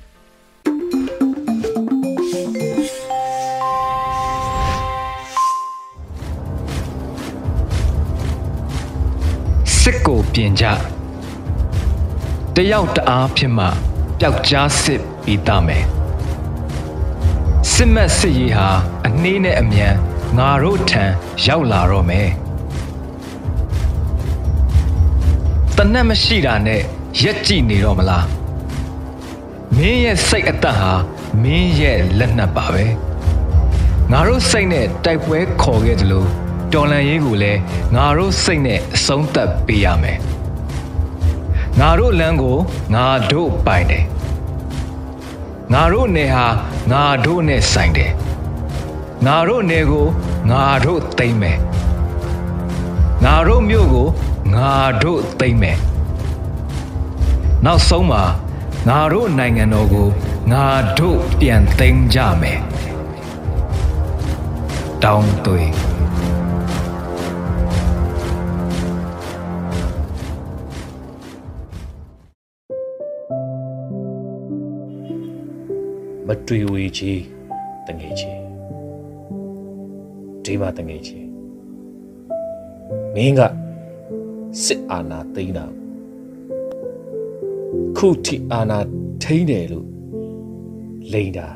[9.89, 10.65] စစ်ကိုပြင်ကြ
[12.55, 13.65] တယောက်တအားဖြစ်မှ
[14.19, 15.85] ပျောက်ကြားစစ်ပြီးသားမယ်
[17.71, 18.69] စစ်မက်စစ်ရေးဟာ
[19.07, 19.95] အနှေးနဲ့အမြန်
[20.37, 21.03] ငါတို့ထံ
[21.45, 22.29] ရောက်လာတော့မယ်
[25.77, 26.81] တနက်မရှိတာနဲ့
[27.21, 28.25] ရက်ကြည့်နေတော့မလား
[29.77, 30.93] မင်းရဲ့စိတ်အသက်ဟာ
[31.43, 32.85] မင်းရဲ့လက်နက်ပါပဲ
[34.11, 36.27] ငါတို့စိတ်နဲ့တိုက်ပွဲခေါ်ခဲ့သလို
[36.73, 37.59] တော်လန်ရေးကိုလည်း
[37.95, 40.17] ငါတို့စိတ်နဲ့အဆုံးသတ်ပေးရမယ်
[41.79, 42.57] ငါတို့လမ်းကို
[42.95, 44.05] ငါတို့ပိုင်တယ်
[45.73, 46.47] ငါတို့နယ်ဟာ
[46.91, 48.11] ငါတို့နဲ့ဆိုင်တယ်
[49.25, 50.07] ငါတို့နယ်ကို
[50.51, 51.59] ငါတို့သိမ့်မယ်
[53.25, 54.07] ငါတို့မြို့ကို
[54.55, 55.77] ငါတို့သိမ့်မယ်
[57.65, 58.23] နောက်ဆုံးမှာ
[58.87, 60.07] ငါတို့နိုင်ငံတော်ကို
[60.51, 60.65] ငါ
[60.99, 62.59] တို့ပြန်သိမ်းကြမယ်
[65.03, 65.88] တောင်းသွေး
[76.31, 77.13] မတွေ့ဝေချေ
[77.87, 78.31] တငယ်ချေ
[80.43, 81.19] ဒီမှာတငယ်ချေ
[83.13, 83.41] မင်းက
[84.63, 85.65] စစ်အာဏာသိမ်းတာ
[87.97, 88.79] ခုထိအာဏာ
[89.23, 89.87] ထိန်းတယ်လို့
[91.13, 91.47] လိန်တာ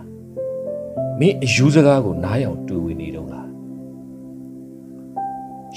[1.20, 3.48] မင်းအယူစကားကိုနားယောင်တွေ့ဝင်နေတော့လား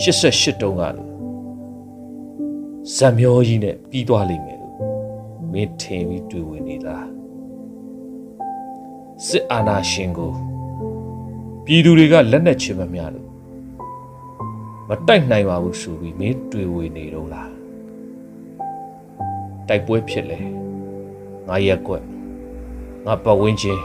[0.03, 1.11] 88တုံးကလို့
[2.97, 4.77] ဇံမျောကြီးနဲ့ပြီးသွားလိမ့်မယ်လို့
[5.53, 7.07] မင်းထင်ပြီးတွေ့ဝင်နေလား
[9.25, 10.33] စစ်အာဏာရှင်ကို
[11.65, 13.29] ပြည်သူတွေကလက်နက်ချင်မမျှလို့
[14.89, 17.53] မတိုက်နိုင်ပါဘူးဆိုပြီးမင်းတွေ့ဝေနေတော့လား
[19.69, 20.41] တိုက်ပွဲဖြစ်လေ
[21.47, 22.05] ငါရက်ကွက်
[23.07, 23.81] ငါပတ်ဝန်းကျင်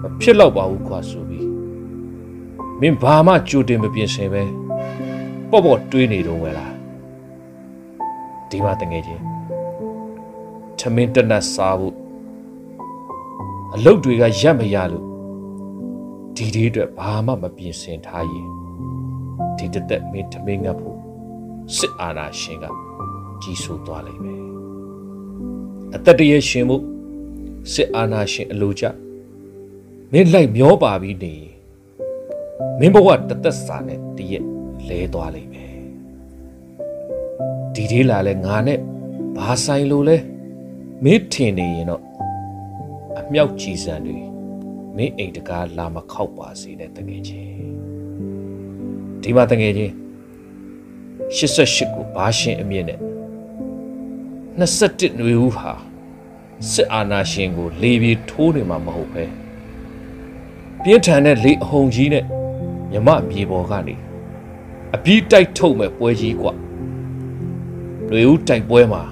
[0.00, 1.46] မဖြစ်တော့ပါဘူးခွာဆိုပြီး
[2.80, 4.42] မင်းဘာမှကြိုတင်မပြင်ဆင်ပဲ
[5.50, 6.74] ပေါ့ပေါ့တွေးနေတော့ဝဲလား
[8.50, 9.22] ဒီမှာတငယ်ချင်း
[10.78, 12.05] ထမင်းတက်နတ်စားဖို့
[13.74, 15.04] အလုတ်တွေကရက်မရလို့
[16.36, 18.48] ဒီဒီအတွက်ဘာမှမပြင်ဆင်ထားရင်
[19.56, 20.98] ဒီတသက်မင်းထမင်းငတ်ဖို့
[21.76, 22.64] စစ်အာဏာရှင်က
[23.42, 24.42] ကြီးစိုးသွားလိမ့်မယ်
[25.94, 26.76] အသက်တရရှင်မှု
[27.72, 28.84] စစ်အာဏာရှင်အလိုကျ
[30.12, 31.52] မင်းလိုက်မျောပါပြီးနေရင်
[32.78, 34.44] မင်းဘဝတသက်စာနဲ့တရက်
[34.88, 35.74] လဲသွားလိမ့်မယ်
[37.74, 38.78] ဒီဒီလာလဲငါနဲ့
[39.36, 40.16] ဘာဆိုင်လို့လဲ
[41.04, 42.02] မင်းထင်နေရင်တော့
[43.19, 44.17] အမြောက်ကြည်စံတွေ
[44.95, 47.51] မင်းအိမ်တကားလာမခောက်ပါစေနဲ့တကယ်ချင်း
[49.21, 49.93] ဒီမှာတကယ်ချင်း
[51.37, 52.99] 88ကိုဘာရှင်အမြင့်နဲ့
[54.59, 55.71] 21ຫນွေဦးဟာ
[56.71, 59.23] စစ်အာဏာရှင်ကို လေပြေထိုးနေမှာမဟုတ်ပဲ
[60.79, 62.25] ပ ပြင်းထန်တဲ့လေအဟုန်ကြီးနဲ့
[62.91, 63.95] မြမမြေပေါ်ကနေ
[64.95, 66.53] အပြီးတိုက်ထုတ်မဲ့ပွဲကြီးกว่า
[68.11, 69.03] လူဦးတိုက်ပွဲမှာ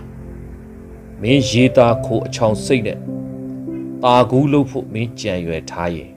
[1.21, 2.97] မင်းရေးသားခိုးအချောင်စိတ်နဲ့
[4.04, 6.12] တာကူးလို့ဖို့မင်းကြံရွယ်ထားရင်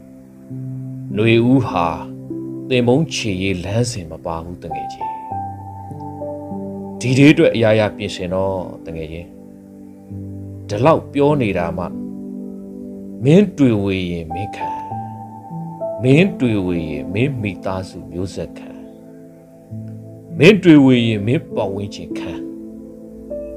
[1.15, 1.87] လူဦးဟာ
[2.69, 5.13] တင်မုံချေရေးလမ်းစဉ်မပါဘူးတငယ်ချင်း
[6.99, 9.29] ဒီဒေးအတွက်အရာရာပြင်ဆင်တော့တငယ်ချင်း
[10.67, 11.85] ဒီလောက်ပြောနေတာမှ
[13.23, 14.69] မင်းတွေ့ဝေရင်မင်းခံ
[16.03, 18.71] မင်းတွေ့ဝေရင်မင်းမိသားစုမျိုးဆက်ခံ
[20.37, 22.33] မင်းတွေ့ဝေရင်မင်းပတ်ဝန်းကျင်ခံ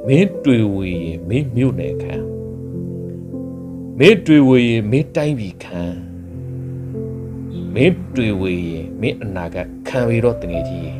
[0.06, 2.14] မင်းတွေ့ဝေရင်မင်းမြို့နယ်ခံ
[4.02, 5.82] မင်းတွေ့ဝေရင်မင်းတိုင်းပြည်ခံ
[7.74, 10.92] မင်းတွေ့ဝေရင်မင်းအနာဂတ်ခံပြီးတော့တငယ်ကြီး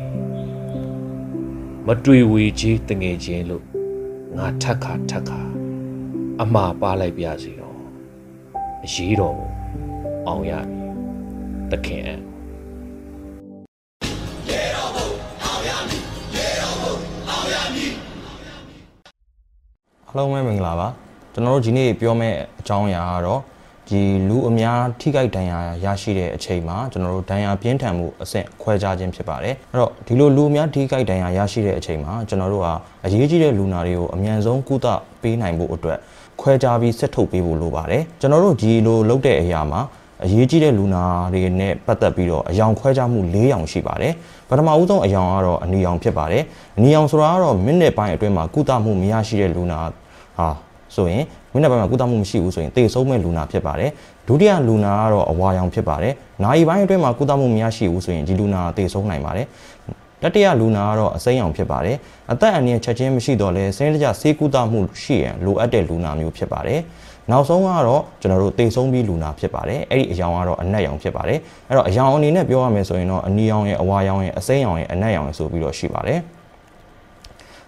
[1.87, 3.63] မတွေ့ဝေကြီးတငယ်ချင်းလို့
[4.37, 5.41] ငါထက်ခါထက်ခါ
[6.41, 7.77] အမှားပါလိုက်ပြစီတော့
[8.83, 9.39] အရေးတော်
[10.27, 10.79] အောင်ရပြီ
[11.71, 12.15] တခင်အံ
[20.05, 20.89] အားလုံးပဲမင်္ဂလာပါ
[21.33, 23.41] ကျွန်တော်တို့ဒီနေ့ပြောမယ့်အကြောင်းအရာကတော့
[23.89, 32.73] ဒီလူအများထိခိုက်ဒဏ်ရာရရှိတဲ့အချိန်မှာကျွန်တော်တို့ဒဏ်ရာပြင်းထန်မှုအဆင့်ခွဲခြားခြင်းဖြစ်ပါတယ်အဲ့တော့ဒီလိုလူအများထိခိုက်ဒဏ်ရာရရှိတဲ့အချိန်မှာကျွန်တော်တို့ဟာ
[33.05, 34.87] အရေးကြီးတဲ့လူနာတွေကိုအမြန်ဆုံးကုသ
[35.21, 35.97] ပေးနိုင်ဖို့အတွက်
[36.41, 39.81] ခွဲခြားပြီးဆက်ထုတ်ပေးဖို့လိုပါတယ်ကျွန်တော်တို့ဒီလိုလုပ်တဲ့အရာမှာ
[40.23, 44.13] အရေးကြီးတဲ့လူနာတွေနဲ့ပတ်သက်ပြီးတော့အယောင်ခွဲခြားမှု၄ယောင်ရှိပါတယ်
[44.49, 46.43] ပထမဦးဆုံးအယောင်ကတော့အနီရောင်ဖြစ်ပါတယ်
[46.77, 49.79] အနီရောင်ဆိုတာကတော့မိနစ်ပိုင်းအတွင်းမှာကုသမှုမရရှိတဲ့လူနာ
[50.37, 50.49] ဟာ
[50.95, 51.23] ဆိုရင်
[51.53, 53.91] မိနစ်ပိုင်းမှာကုသမှုမရှိဘူးဆိုရင်သေဆုံးမဲ့လူနာဖြစ်ပါတယ်
[54.27, 59.47] ဒုတိယလူနာကတော့အဝါရောင်ဖြစ်ပါတယ်နာရီပိုင်းအတွင်းမှာကုသမှုမရရှိဘူးဆိုရင်ဒီလူနာသေဆုံးနိုင်ပါတယ်
[60.23, 61.95] တတိယလူနာကတော့အစိမ်းရောင်ဖြစ်ပါတယ်
[62.31, 66.79] အသက်အန္တရာယ်ချက်ချင်းမရှိတော့လဲစင်းတကြဆေးကုသမှုရှိရန်လိုအပ်တဲ့လူနာမျိုးဖြစ်ပါတယ်
[67.31, 76.19] နောက်ဆုံးကတော့ကျွန်တော်တို့တေဆုံးပြီးလူနာဖြစ်ပါတယ်အဲ့ဒီအယောင်ကတော့အနက်ရောင်ဖြစ်ပါတယ်အဲ့တော့အယောင်အနေနဲ့ပြောရမယ်ဆိုရင်တော့အနီရောင်ရဲ့အဝါရောင်ရဲ့အစိမ်းရောင်ရဲ့အနက်ရောင်ရဲ့ဆိုပြီးတော့ရှိပါတယ်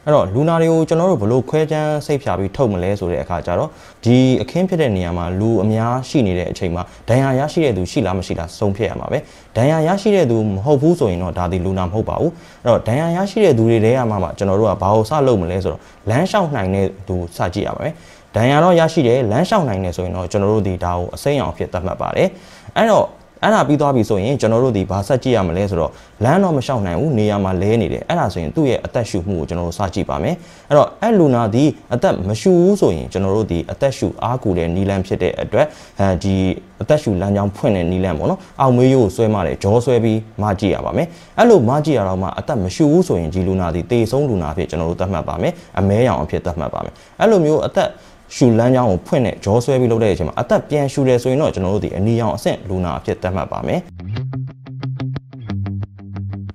[0.05, 3.69] အဲ့တော့လူနာတွေကိုကျွန်တော်တို့ဘလို့ခွဲချမ်းစိတ်ဖြာပြီးထုတ်မလဲဆိုတဲ့အခါကျတော့
[4.05, 9.19] ဒီအခင်းဖြစ်တဲ့နေရာမှာလူအများရှိနေတဲ့အချိန်မှာဒဏ်ရာရရှိတဲ့သူရှိလားမရှိလားဆုံးဖြတ်ရမှာပဲ
[9.57, 12.31] ဒဏ်ရာရရှိတဲ့သူမဟုတ်ဘူးဆိုရင်တော့ဒါဒီလူနာမဟုတ်ပါဘူး
[12.63, 17.93] အဲ့တော့ဒဏ်ရာရရှိတဲ့သူတွေတဲရမှာမှကျွန်တော်တို့ကဘာလို့စလုပ်မလဲဆိုတော့လမ်းလျှောက်နိုင်တဲ့သူစကြည့်ရပါမယ်
[18.35, 22.29] ဒဏ်ရာတော့ရရှိတယ်လမ်းလျှောက်နိုင်တယ်ဆိုရင်တော့ကျွန်တော်တို့ဒီဒါကိုအစိမ်းအောင်ဖြစ်သတ်မှတ်ပါတယ်
[22.75, 23.05] အဲ့တော့
[23.43, 25.91] အဲ့ဒါပြီးသွားပြီဆိုရင်ကျွန်တော်တို့ဒီဘာဆက်ကြည့်ရမလဲဆိုတော့
[26.23, 30.35] လမ်းတော့မလျှောက်နိုင်ဘူးနေရာမှာလဲနေတယ်အဲ့ဒါဆိုရင်သူ့ရဲ့အသက်ရှူမှုကိုကျွန်တော်တို့စကြည့်ပါမယ်
[30.69, 35.67] အဲ့တော့အဲ့လူနာဒီအသက်မရှူဘူးဆိုရင်ကျွန်တော်တို့ဒီအသက်ရှူအားကူတဲ့နီလန်ဖြစ်တဲ့အတွက်
[35.99, 36.35] အဲဒီ
[36.81, 47.89] အသက်ရှူလမ်းကြောင်းဖွင့်တဲ့နီလန်ပေါ့နော်အောက်မေးရိုးကိုဆွဲမှတယ်ဂျောဆွဲပြီးမကြည့်ရပါမယ်အဲ့လိုမကြည့်ရတော့မှအသက်မရှူဘူးဆိုရင်ဒီလူနာဒီတေဆုံးလူနာဖြစ်ကျွန်တော်တို့သတ်မှတ်ပါမယ်အမဲရောင်အဖြစ်သတ်မှတ်ပါမယ်အဲ့လိုမျိုးအသက်
[48.35, 53.79] ရှူလမ်းကြောင်းကိုဖွင့်တဲ့ဂျောဆွဲပြီးလုပ်တဲ့အချိန်မှာအသက်ပြန်ရှူတယ်ဆိုရင်တော့ကျွန်တော်တို့ဒီအနီရောင်အဆင့်လူနာအဖြစ်သတ်မှတ်ပါမယ်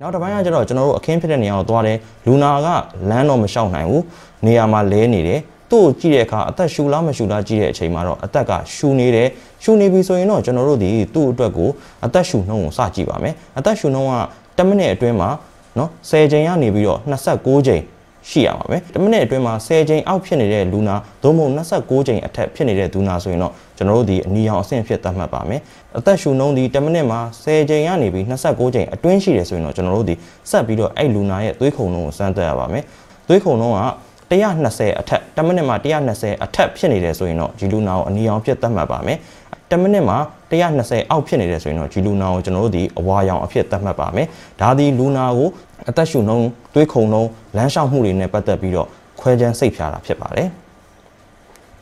[0.01, 2.69] နောက်တစ်ပိုင်းကကျတော့ကျွန်တော်တို့အခင်းဖြစ်တဲ့နေရာကိုသွားတယ်လူနာက
[3.11, 4.03] လမ်းတော့မလျှောက်နိုင်ဘူး
[4.47, 9.29] နေရာမှာလဲနေတယ်သူ့ကိုကြည့်တဲ့အခါအသက်ရှူလားမရှူလားကြည့်တဲ့အချိန်မှာတော့အသက်ကရှူနေတယ်
[9.63, 11.69] ရှူနေပြီဆိုရင်တော့ကျွန်တော်တို့ဒီသူ့အတွက်ကို
[12.05, 14.15] အသက်ရှူနှုန်းကိုစကြည့်ပါမယ်အသက်ရှူနှုန်းက
[14.57, 15.29] 10မိနစ်အတွင်းမှာ
[15.79, 17.83] နော်10ချိန်ကနေပြီးတော့26ချိန်
[18.31, 25.61] ရှိရမှာပဲ10မိနစ်အတွင်းမှာ10ချိန်အောက်ဖြစ်နေတဲ့လူနာသို့မဟုတ်26ချိန်အထက်ဖြစ်နေတဲ့လူနာဆိုရင်တော့ကျွန်တော်တို့ဒီအနီရောင်အဆင့်ဖြစ်သတ်မှတ်ပါမယ်
[25.99, 30.15] အသက်ရှူနှုန်းဒီ10မိနစ်မှာ10ချိန်ကနေပြီး26ချိန်အတွင်းရှိတယ်ဆိုရင်တော့ကျွန်တော်တို့ဒီ
[30.51, 32.85] ဆက်ပြီးတော့အဲ့လူနာရဲ့သွေးခုန်နှုန်းကိုစမ်းသပ်ရပါမယ်
[33.29, 33.81] သွေးခုန်နှုန်းက
[34.31, 35.77] 120အထက်10မိနစ်မှာ
[36.11, 39.19] 120အထက်ဖြစ်နေတယ်ဆိုရင်တော့ဒီလူနာကိုအနီရောင်ဖြစ်သတ်မှတ်ပါမယ်
[39.71, 40.17] 10မိနစ်မှာ
[40.51, 44.27] 120အောက်ဖြစ်နေတယ်ဆိုရင်တော့ဒီလူနာကိုကျွန်တော်တို့ဒီအဝါရောင်အဖြစ်သတ်မှတ်ပါမယ်
[44.61, 45.49] ဒါဒီလူနာကို
[45.89, 48.89] အသက်ရှူနှုန်းသွေးခုန်နှုန်းလမ်းလျှောက်မှုတွေနဲ့ပတ်သက်ပြီးတော့
[49.21, 50.49] ခွဲခြမ်းစိတ်ဖြာတာဖြစ်ပါတယ်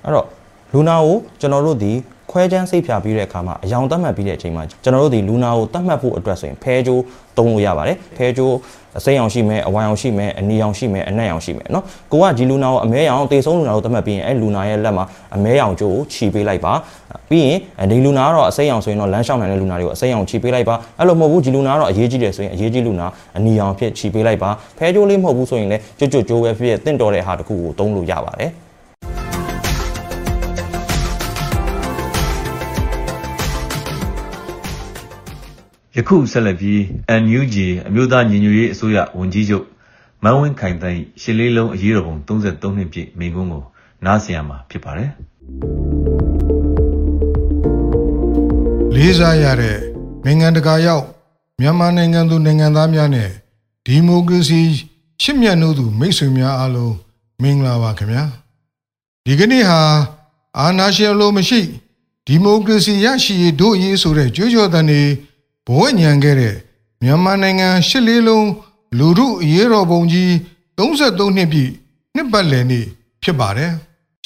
[0.05, 0.26] အဲ့တော့
[0.72, 1.92] လူနာကိုကျွန်တော်တို့ဒီ
[2.36, 7.03] ခွဲချမ်းစိတ်ဖြာပြီးတဲ့အခါမှာအယောင်သတ်မှတ်ပြီးတဲ့အချိန်မှာကျွန်တော်တို့ဒီလူနာကိုသတ်မှတ်ဖို့အတွက်ဆိုရင်ဖဲကြိုး
[7.38, 8.55] သုံးလို့ရပါတယ်ဖဲကြိုး
[8.97, 15.05] အစိမ်းအောင်ရှိမယ်အဝိုင်အောင်ရှိမယ်အနီအောင်ရှိမယ်အနက်အောင်ရှိမယ်เนาะကိုကဒီလူနာကိုအမဲရောင်တေဆုံးလူနာကိုသတ်မှတ်ပြီးရင်အဲလူနာရဲ့လက်မှာ
[15.36, 16.73] အမဲရောင်ကြိုးကိုခြီပေးလိုက်ပါ
[17.29, 17.49] ပြီးရ
[17.81, 23.07] င်ဒီလူနာကတော့အစိမ်းအောင်ဆိုရင်တော့လမ်းလျှောက်နိုင်တဲ့လူနာတွေကိုအစိမ်းအောင်ခြီပေးလိုက်ပါအဲ့လိုမဟုတ်ဘူးဒီလူနာကတော့အရေးကြီးတယ်ဆိုရင်အရေးကြီးလူနာ
[23.38, 28.51] အနီအောင်ဖြစ်ခြီပေးလိုက်ပါဖဲကြိုးလေးမဟုတ်ဘူးဆိုရင်လည်းကြွကြွကြိုးပဲဖြစ်တင့်တော်တဲ့ဟာတစ်ခုကိုသုံးလို့ရပါတယ်
[35.98, 36.78] ယခုဆက်လက်ပြီး
[37.22, 37.56] NUG
[37.88, 39.66] အမျိုးသားညီညွတ်ရေးအစိုးရဝန်ကြီးချုပ်
[40.22, 43.64] မန်းဝင်းခိုင်တန်း၏ရှစ်လေးလုံးအရေးတော်ပုံ33နှစ်ပြည့်မိန့်ခွန်းကို
[44.04, 45.11] နားဆင်ရမှာဖြစ်ပါတယ်
[48.94, 49.78] လေးစားရတဲ့
[50.24, 51.04] နိုင်ငံတကာရောက်
[51.61, 53.28] မြန်မာနိုင်ငံသူနိုင်ငံသားများနဲ့
[53.87, 54.61] ဒီမိုကရေစီ
[55.22, 56.94] ရှစ်မြတ်နိုးသူမိတ်ဆွေများအားလုံး
[57.42, 58.24] မင်္ဂလာပါခင်ဗျာ
[59.26, 59.80] ဒီကနေ့ဟာ
[60.59, 61.61] အာနာရှင်လို့မရှိ
[62.26, 65.02] ဒီမိုကရေစီရရှိရေးတို့ရေးဆိုတဲ့ကြွေးကြော်သံတွေ
[65.66, 66.57] ဘဝညံခဲ့တဲ့
[67.02, 68.48] မြန်မာနိုင်ငံရှစ်လေးလုံး
[68.98, 70.31] လူမှုအရေးတော်ပုံကြီး
[70.79, 71.70] 33နှစ်ပြည့်
[72.14, 72.87] နှစ်ပတ်လည်နေ့
[73.22, 73.72] ဖြစ်ပါတယ်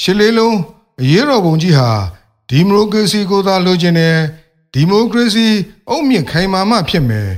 [0.03, 0.57] ရှစ်လေးလုံး
[1.01, 1.91] အရေးတော်ပုံကြီးဟာ
[2.51, 4.17] ဒီမိုကရေစီကိုသာလိုချင်တယ်
[4.75, 5.49] ဒီမိုကရေစီ
[5.89, 7.29] အုတ်မြင့်ခိုင်မာမှဖြစ်မယ်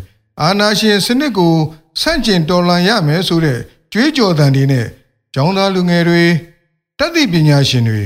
[0.40, 1.54] အာဏာရှင်စနစ်ကို
[2.00, 3.58] ဆန့်ကျင်တော်လှန်ရမယ်ဆိုတဲ့
[3.92, 4.86] ကြွေးကြော်သံတွေနဲ့
[5.34, 6.24] ကျောင်းသားလူငယ်တွေ
[6.98, 8.04] တတ်သိပညာရှင်တွေ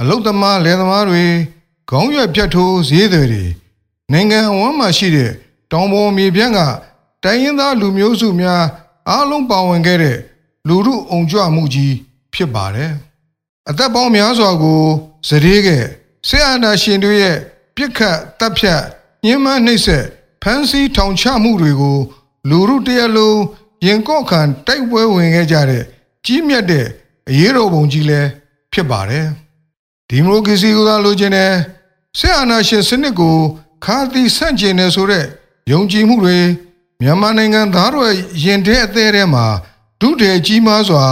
[0.00, 1.24] အလုသမားလယ်သမားတွေ
[1.90, 3.44] ခေါင်းရွက်ဖြတ်ထိုးဈေးတွေတွေ
[4.12, 5.30] နိုင်ငံအဝန်းမှာရှိတဲ့
[5.72, 6.58] တောင်ပေါ်မြေပြန့်က
[7.24, 8.62] တိုင်းရင်းသားလူမျိုးစုများ
[9.08, 10.18] အားလုံးပါဝင်ခဲ့တဲ့
[10.68, 11.94] လူမှုအုံကြွမှုကြီး
[12.34, 12.92] ဖြစ်ပါတယ်
[13.68, 14.82] အသက်ပေါင်းများစွာကို
[15.28, 15.84] စရေးခဲ့
[16.28, 17.36] ဆရာနာရှင်တို့ရဲ့
[17.76, 18.82] ပြစ်ခတ်တပ်ဖြတ်
[19.24, 20.04] ညှဉ်းပန်းနှိပ်စက်
[20.42, 21.98] ဖမ်းဆီးထောင်ချမှုတွေကို
[22.48, 23.40] လူမှုတရားလုံး
[23.86, 25.84] ရင်ကော့ခံတိုက်ပွဲဝင်ခဲ့ကြတဲ့
[26.24, 26.86] ကြီးမြတ်တဲ့
[27.28, 28.28] အရေးတော်ပုံကြီးလည်း
[28.72, 29.26] ဖြစ်ပါတယ်
[30.08, 31.52] ဒီမိုကရေစီကိုသာလိုချင်တယ်
[32.18, 33.38] ဆရာနာရှင်စနစ်ကို
[33.84, 35.26] ခါသီဆန့်ကျင်တယ်ဆိုတဲ့
[35.70, 36.38] ယုံကြည်မှုတွေ
[37.00, 38.10] မြန်မာနိုင်ငံသားတို့
[38.44, 39.44] ရင်ထဲအသေးထဲမှာ
[40.00, 41.04] ဒုတေကြီးမားစွာ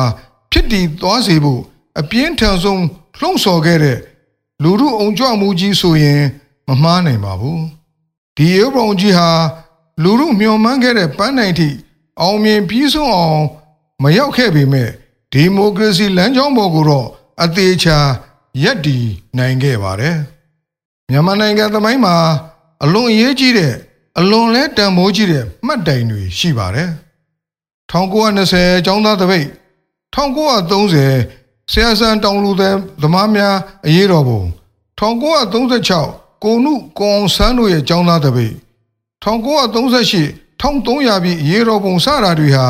[0.50, 1.62] ဖြစ်တည်သွားစေဖို့
[2.00, 2.84] အပြင်းထန်ဆုံး
[3.18, 3.98] လှုံ့ဆော်ခဲ့တဲ့
[4.62, 6.22] လူမှုအုံကြွမှုကြီးဆိုရင်
[6.68, 7.64] မမှားနိုင်ပါဘူး
[8.36, 9.28] ဒီရုပ်ပုံကြီးဟာ
[10.02, 11.68] လူမှုမျှော်မှန်းခဲ့တဲ့ပန်းနိုင်ထိ
[12.20, 13.44] အောင်မြင်ပြီးဆုံးအောင်
[14.02, 14.88] မရောက်ခဲ့ပေမဲ့
[15.32, 17.08] ဒီမိုကရေစီလမ်းကြောင်းပေါ်ကိုတော့
[17.42, 17.98] အသေးချာ
[18.62, 19.06] ရက်တည်
[19.38, 20.18] နိုင်ခဲ့ပါတယ်
[21.10, 22.16] မြန်မာနိုင်ငံသမိုင်းမှာ
[22.84, 23.74] အလွန်အရေးကြီးတဲ့
[24.18, 26.90] အလွန်လဲတန်မိုးကြီးတဲ့မှတ်တိုင်တွေရှိပါတယ်
[27.90, 29.46] 1920ကျောင်းသားတပိတ်
[30.14, 34.42] 1930ဆရာစံတောင်လူသည်သမားများအရေးတော်ပုံ
[34.98, 38.54] 1936ကိုနုကွန်ဆန်းတို့ရဲ့ကျောင်းသားတပိတ်
[39.24, 42.66] 1938 1300ပြည်အရေးတော်ပုံစတာတွေဟာ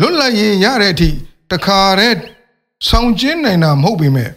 [0.00, 1.10] လွတ်လပ်ရေးရတဲ့အထိ
[1.50, 2.18] တခါတည်း
[2.88, 4.30] ဆောင်ကျင်းနိုင်တာမဟုတ်ပေမဲ့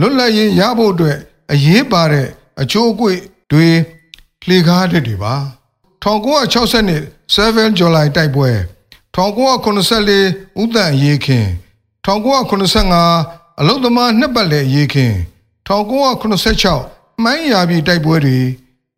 [0.00, 1.18] လွတ်လပ်ရေးရဖို့အတွက်
[1.52, 2.28] အရေးပါတဲ့
[2.60, 3.18] အချိုးအကွေ့
[3.52, 3.68] တွေ
[4.44, 5.34] လှေကားတဲ့တွေပါ
[6.02, 7.02] 1960နှစ်
[7.34, 8.50] 7 July တိုက်ပွဲ
[9.14, 11.46] 1984ဥတန်ရေးခင်
[12.06, 15.12] 1985အလုသမားနှစ်ပတ်လည်ရေးခင်
[15.68, 18.38] 1986မှိုင်းရာပြည်တိုက်ပွဲတွေ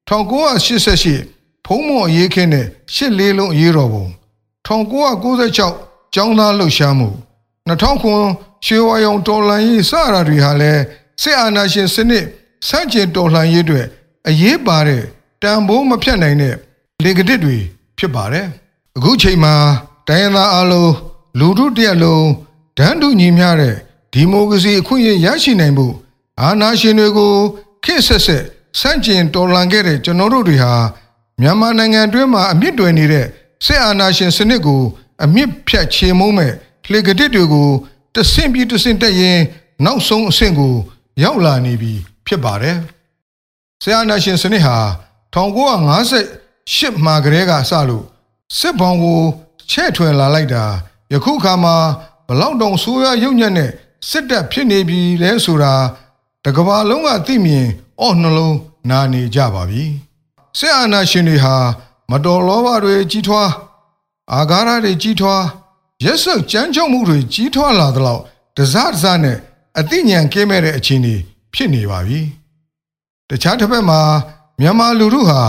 [0.08, 4.06] 1988ဖုံးမော်ရေးခင်နဲ့ရှစ်လေးလုံးအရေးတော်ပုံ
[4.66, 7.08] 1996ကျောင်းသားလှုပ်ရှားမှု
[7.68, 10.82] 2009ရွှေဝါရောင်တော်လှန်ရေးစရာတွေဟာလည်း
[11.22, 12.24] စစ်အာဏာရှင်စနစ်
[12.68, 13.82] ဆန့်ကျင်တော်လှန်ရေးတွေ
[14.28, 15.04] အရေးပါတဲ့
[15.42, 16.54] တန်ဖိုးမဖြတ်နိုင်တဲ့
[17.04, 17.56] လေကတစ်တွေ
[17.98, 18.46] ဖြစ်ပါတယ်
[18.96, 19.54] အခုချိန်မှာ
[20.08, 20.92] တိုင်းရင်းသားအလုံး
[21.38, 22.28] လူထုတရက်လုံး
[22.78, 23.76] ဒန်းတူညီမျှတဲ့
[24.12, 25.94] ဒီမိုကရေစီအခွင့်အရေးရရှိနိုင်ဖို့
[26.40, 27.32] အာဏာရှင်တွေကို
[27.84, 28.44] ခေတ်ဆက်ဆက်
[28.78, 30.72] ဆန့်ကျင်တော်လှန်ခဲ့တဲ့ကျွန်တော်တို့တွေဟာ
[31.40, 33.26] မြန်မာနိုင်ငံအတွင်းမှာအမြင့်တွယ်နေတဲ့
[33.64, 34.82] စစ်အာဏာရှင်စနစ်ကို
[35.24, 36.52] အမြင့်ဖြတ်ချေမုံးမဲ့
[36.92, 37.68] လေကတစ်တွေကို
[38.14, 39.38] တဆင့်ပြီးတဆင့်တက်ရင်
[39.84, 40.74] နောက်ဆုံးအဆင့်ကို
[41.22, 41.92] ရောက်လာနေပြီ
[42.26, 42.76] ဖြစ်ပါတယ်။
[43.82, 44.76] ဆရာနာရှင်စနစ်ဟာ
[45.38, 48.04] 1958မှာကတည်းကစလို့
[48.58, 49.22] စစ်ဘောင်ကို
[49.70, 50.64] ချဲ့ထွယ်လာလိုက်တာ
[51.12, 51.76] ယခုခါမှာ
[52.26, 53.70] ဘလောက်တောင်ဆိုးရရုပ်ညံ့တဲ့
[54.08, 55.74] စစ်တပ်ဖြစ်နေပြီလဲဆိုတာ
[56.44, 57.66] တကဘာလုံးကသိမြင်
[58.00, 58.56] အော့နှလုံး
[58.90, 59.84] နာနေကြပါပြီ။
[60.58, 61.56] စစ်အာဏာရှင်တွေဟာ
[62.10, 63.50] မတော်လောဘတွေကြီးထွား
[64.32, 65.44] အာဃာတတွေကြီးထွား
[66.04, 68.22] ရက်စက်ကြမ်းကြုတ်မှုတွေကြီးထွားလာသလောက်
[68.56, 69.38] တစားတစားနဲ့
[69.78, 71.14] အသိဉာဏ်ကင်းမဲ့တဲ့အခြေအနေ
[71.54, 72.20] ဖြစ်နေပါပြီ။
[73.30, 74.00] တခြားတစ်ဖက်မှာ
[74.60, 75.40] မြန်မာလူထုဟာ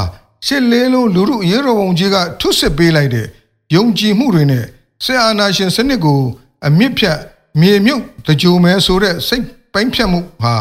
[0.45, 3.27] ရှစ်လေးလုံးလူထုအရေးတော်ပုံကြီးကထုစစ်ပေးလိုက်တဲ့
[3.75, 4.65] ယုံကြည်မှုတွေနဲ့
[5.05, 6.21] စစ်အာဏာရှင်စနစ်ကို
[6.67, 7.19] အမြင့်ဖြတ်
[7.61, 10.55] မြေမြုပ်တကြိုမဲဆိုတဲ့စိတ်ပိုင်းဖြတ်မှုဟာ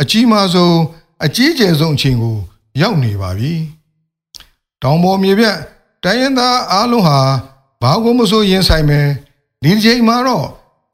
[0.00, 0.78] အကြီးမားဆုံး
[1.24, 2.36] အကြီးကျယ်ဆုံးအချိန်ကို
[2.80, 3.52] ရောက်နေပါပြီ။
[4.82, 5.56] တောင်ပေါ်မြေပြတ်
[6.04, 7.18] တိုင်းရင်းသားအားလုံးဟာ
[7.82, 9.08] ဘာကိုမဆိုရင်ဆိုင်မယ်
[9.62, 10.46] ဒီချိန်မှာတော့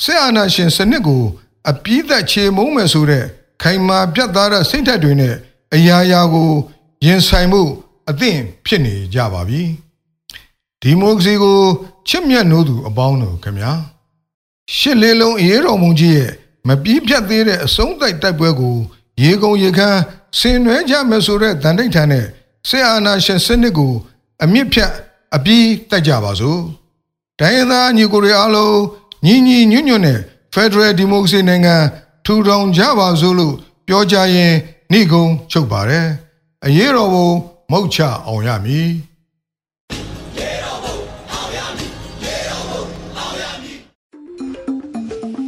[0.05, 1.23] စစ်အာဏာရှင်စနစ်ကို
[1.71, 3.25] အပြည့်သက်ချေမုံမယ်ဆိုတဲ့
[3.63, 5.35] ခိုင်မာပြတ်သားတဲ့စိတ်ဓာတ်တွေနဲ့
[5.75, 6.51] အရာရာကို
[7.07, 7.63] ရင်ဆိုင်မှု
[8.11, 9.63] အသင့်ဖြစ်နေကြပါပြီ
[10.83, 11.59] ဒီမိုကရေစီကို
[12.09, 13.73] ချစ်မြတ်နိုးသူအပေါင်းတို့ခင်ဗျာ
[14.77, 16.33] ရှစ်လေးလုံးအရေးတော်မူကြီးရဲ့
[16.69, 18.77] မပြည့်ပြတ်သေးတဲ့အဆုံးတိုက်တိုက်ပွဲကို
[19.23, 20.01] ရေကုန်ရေခမ်း
[20.39, 22.27] ဆင်နွှဲကြမယ်ဆိုတဲ့တန်တိတ်ထန်တဲ့
[22.69, 23.93] ဆေအာနာရှင်စနစ်ကို
[24.43, 24.93] အမြင့်ဖြတ်
[25.35, 26.61] အပြီးတိုက်ကြပါစို့
[27.41, 28.79] ဒိုင်းသားညီကိုတွေအားလုံး
[29.25, 30.21] ညီညီညွတ်ညွတ်နဲ့
[30.55, 31.77] Federal Democracy နိုင်ငံ
[32.25, 33.55] ထူထောင်ကြပါစို့လို့
[33.87, 34.55] ပြောကြရင်
[34.93, 36.07] နှိကုံချုပ်ပါတယ်
[36.67, 37.29] အရေးတော်ပုံ
[37.73, 38.91] မုတ်ချအောင်ရမည်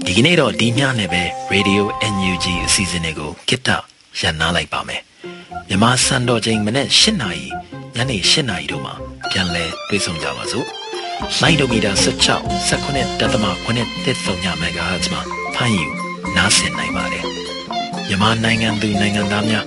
[0.06, 1.82] ဒီကနေ့တော့ဒီညနဲ့ပဲ Radio
[2.14, 3.68] NUG အစီအစဉ်လေးကိုကိတ္တ
[4.20, 5.02] ရန်နာလိုက်ပါမယ်
[5.68, 7.46] မြန်မာစံတော်ချိန်မနေ့၈နာရီ
[7.96, 8.94] ညနေ၈နာရီတို့မှာ
[9.30, 10.66] ပြန်လည်တွေ့ဆုံကြပါစို့
[11.40, 15.22] လိုင်းဒိုမီတာ16 19တက်သမ9တက်3ညမဂါဟတ်မှာ
[15.54, 15.86] ဖမ်းယူ
[16.36, 17.24] နားဆင်နိုင်ပါတယ်
[18.08, 19.66] မြန်မာနိုင်ငံသူနိုင်ငံသားများ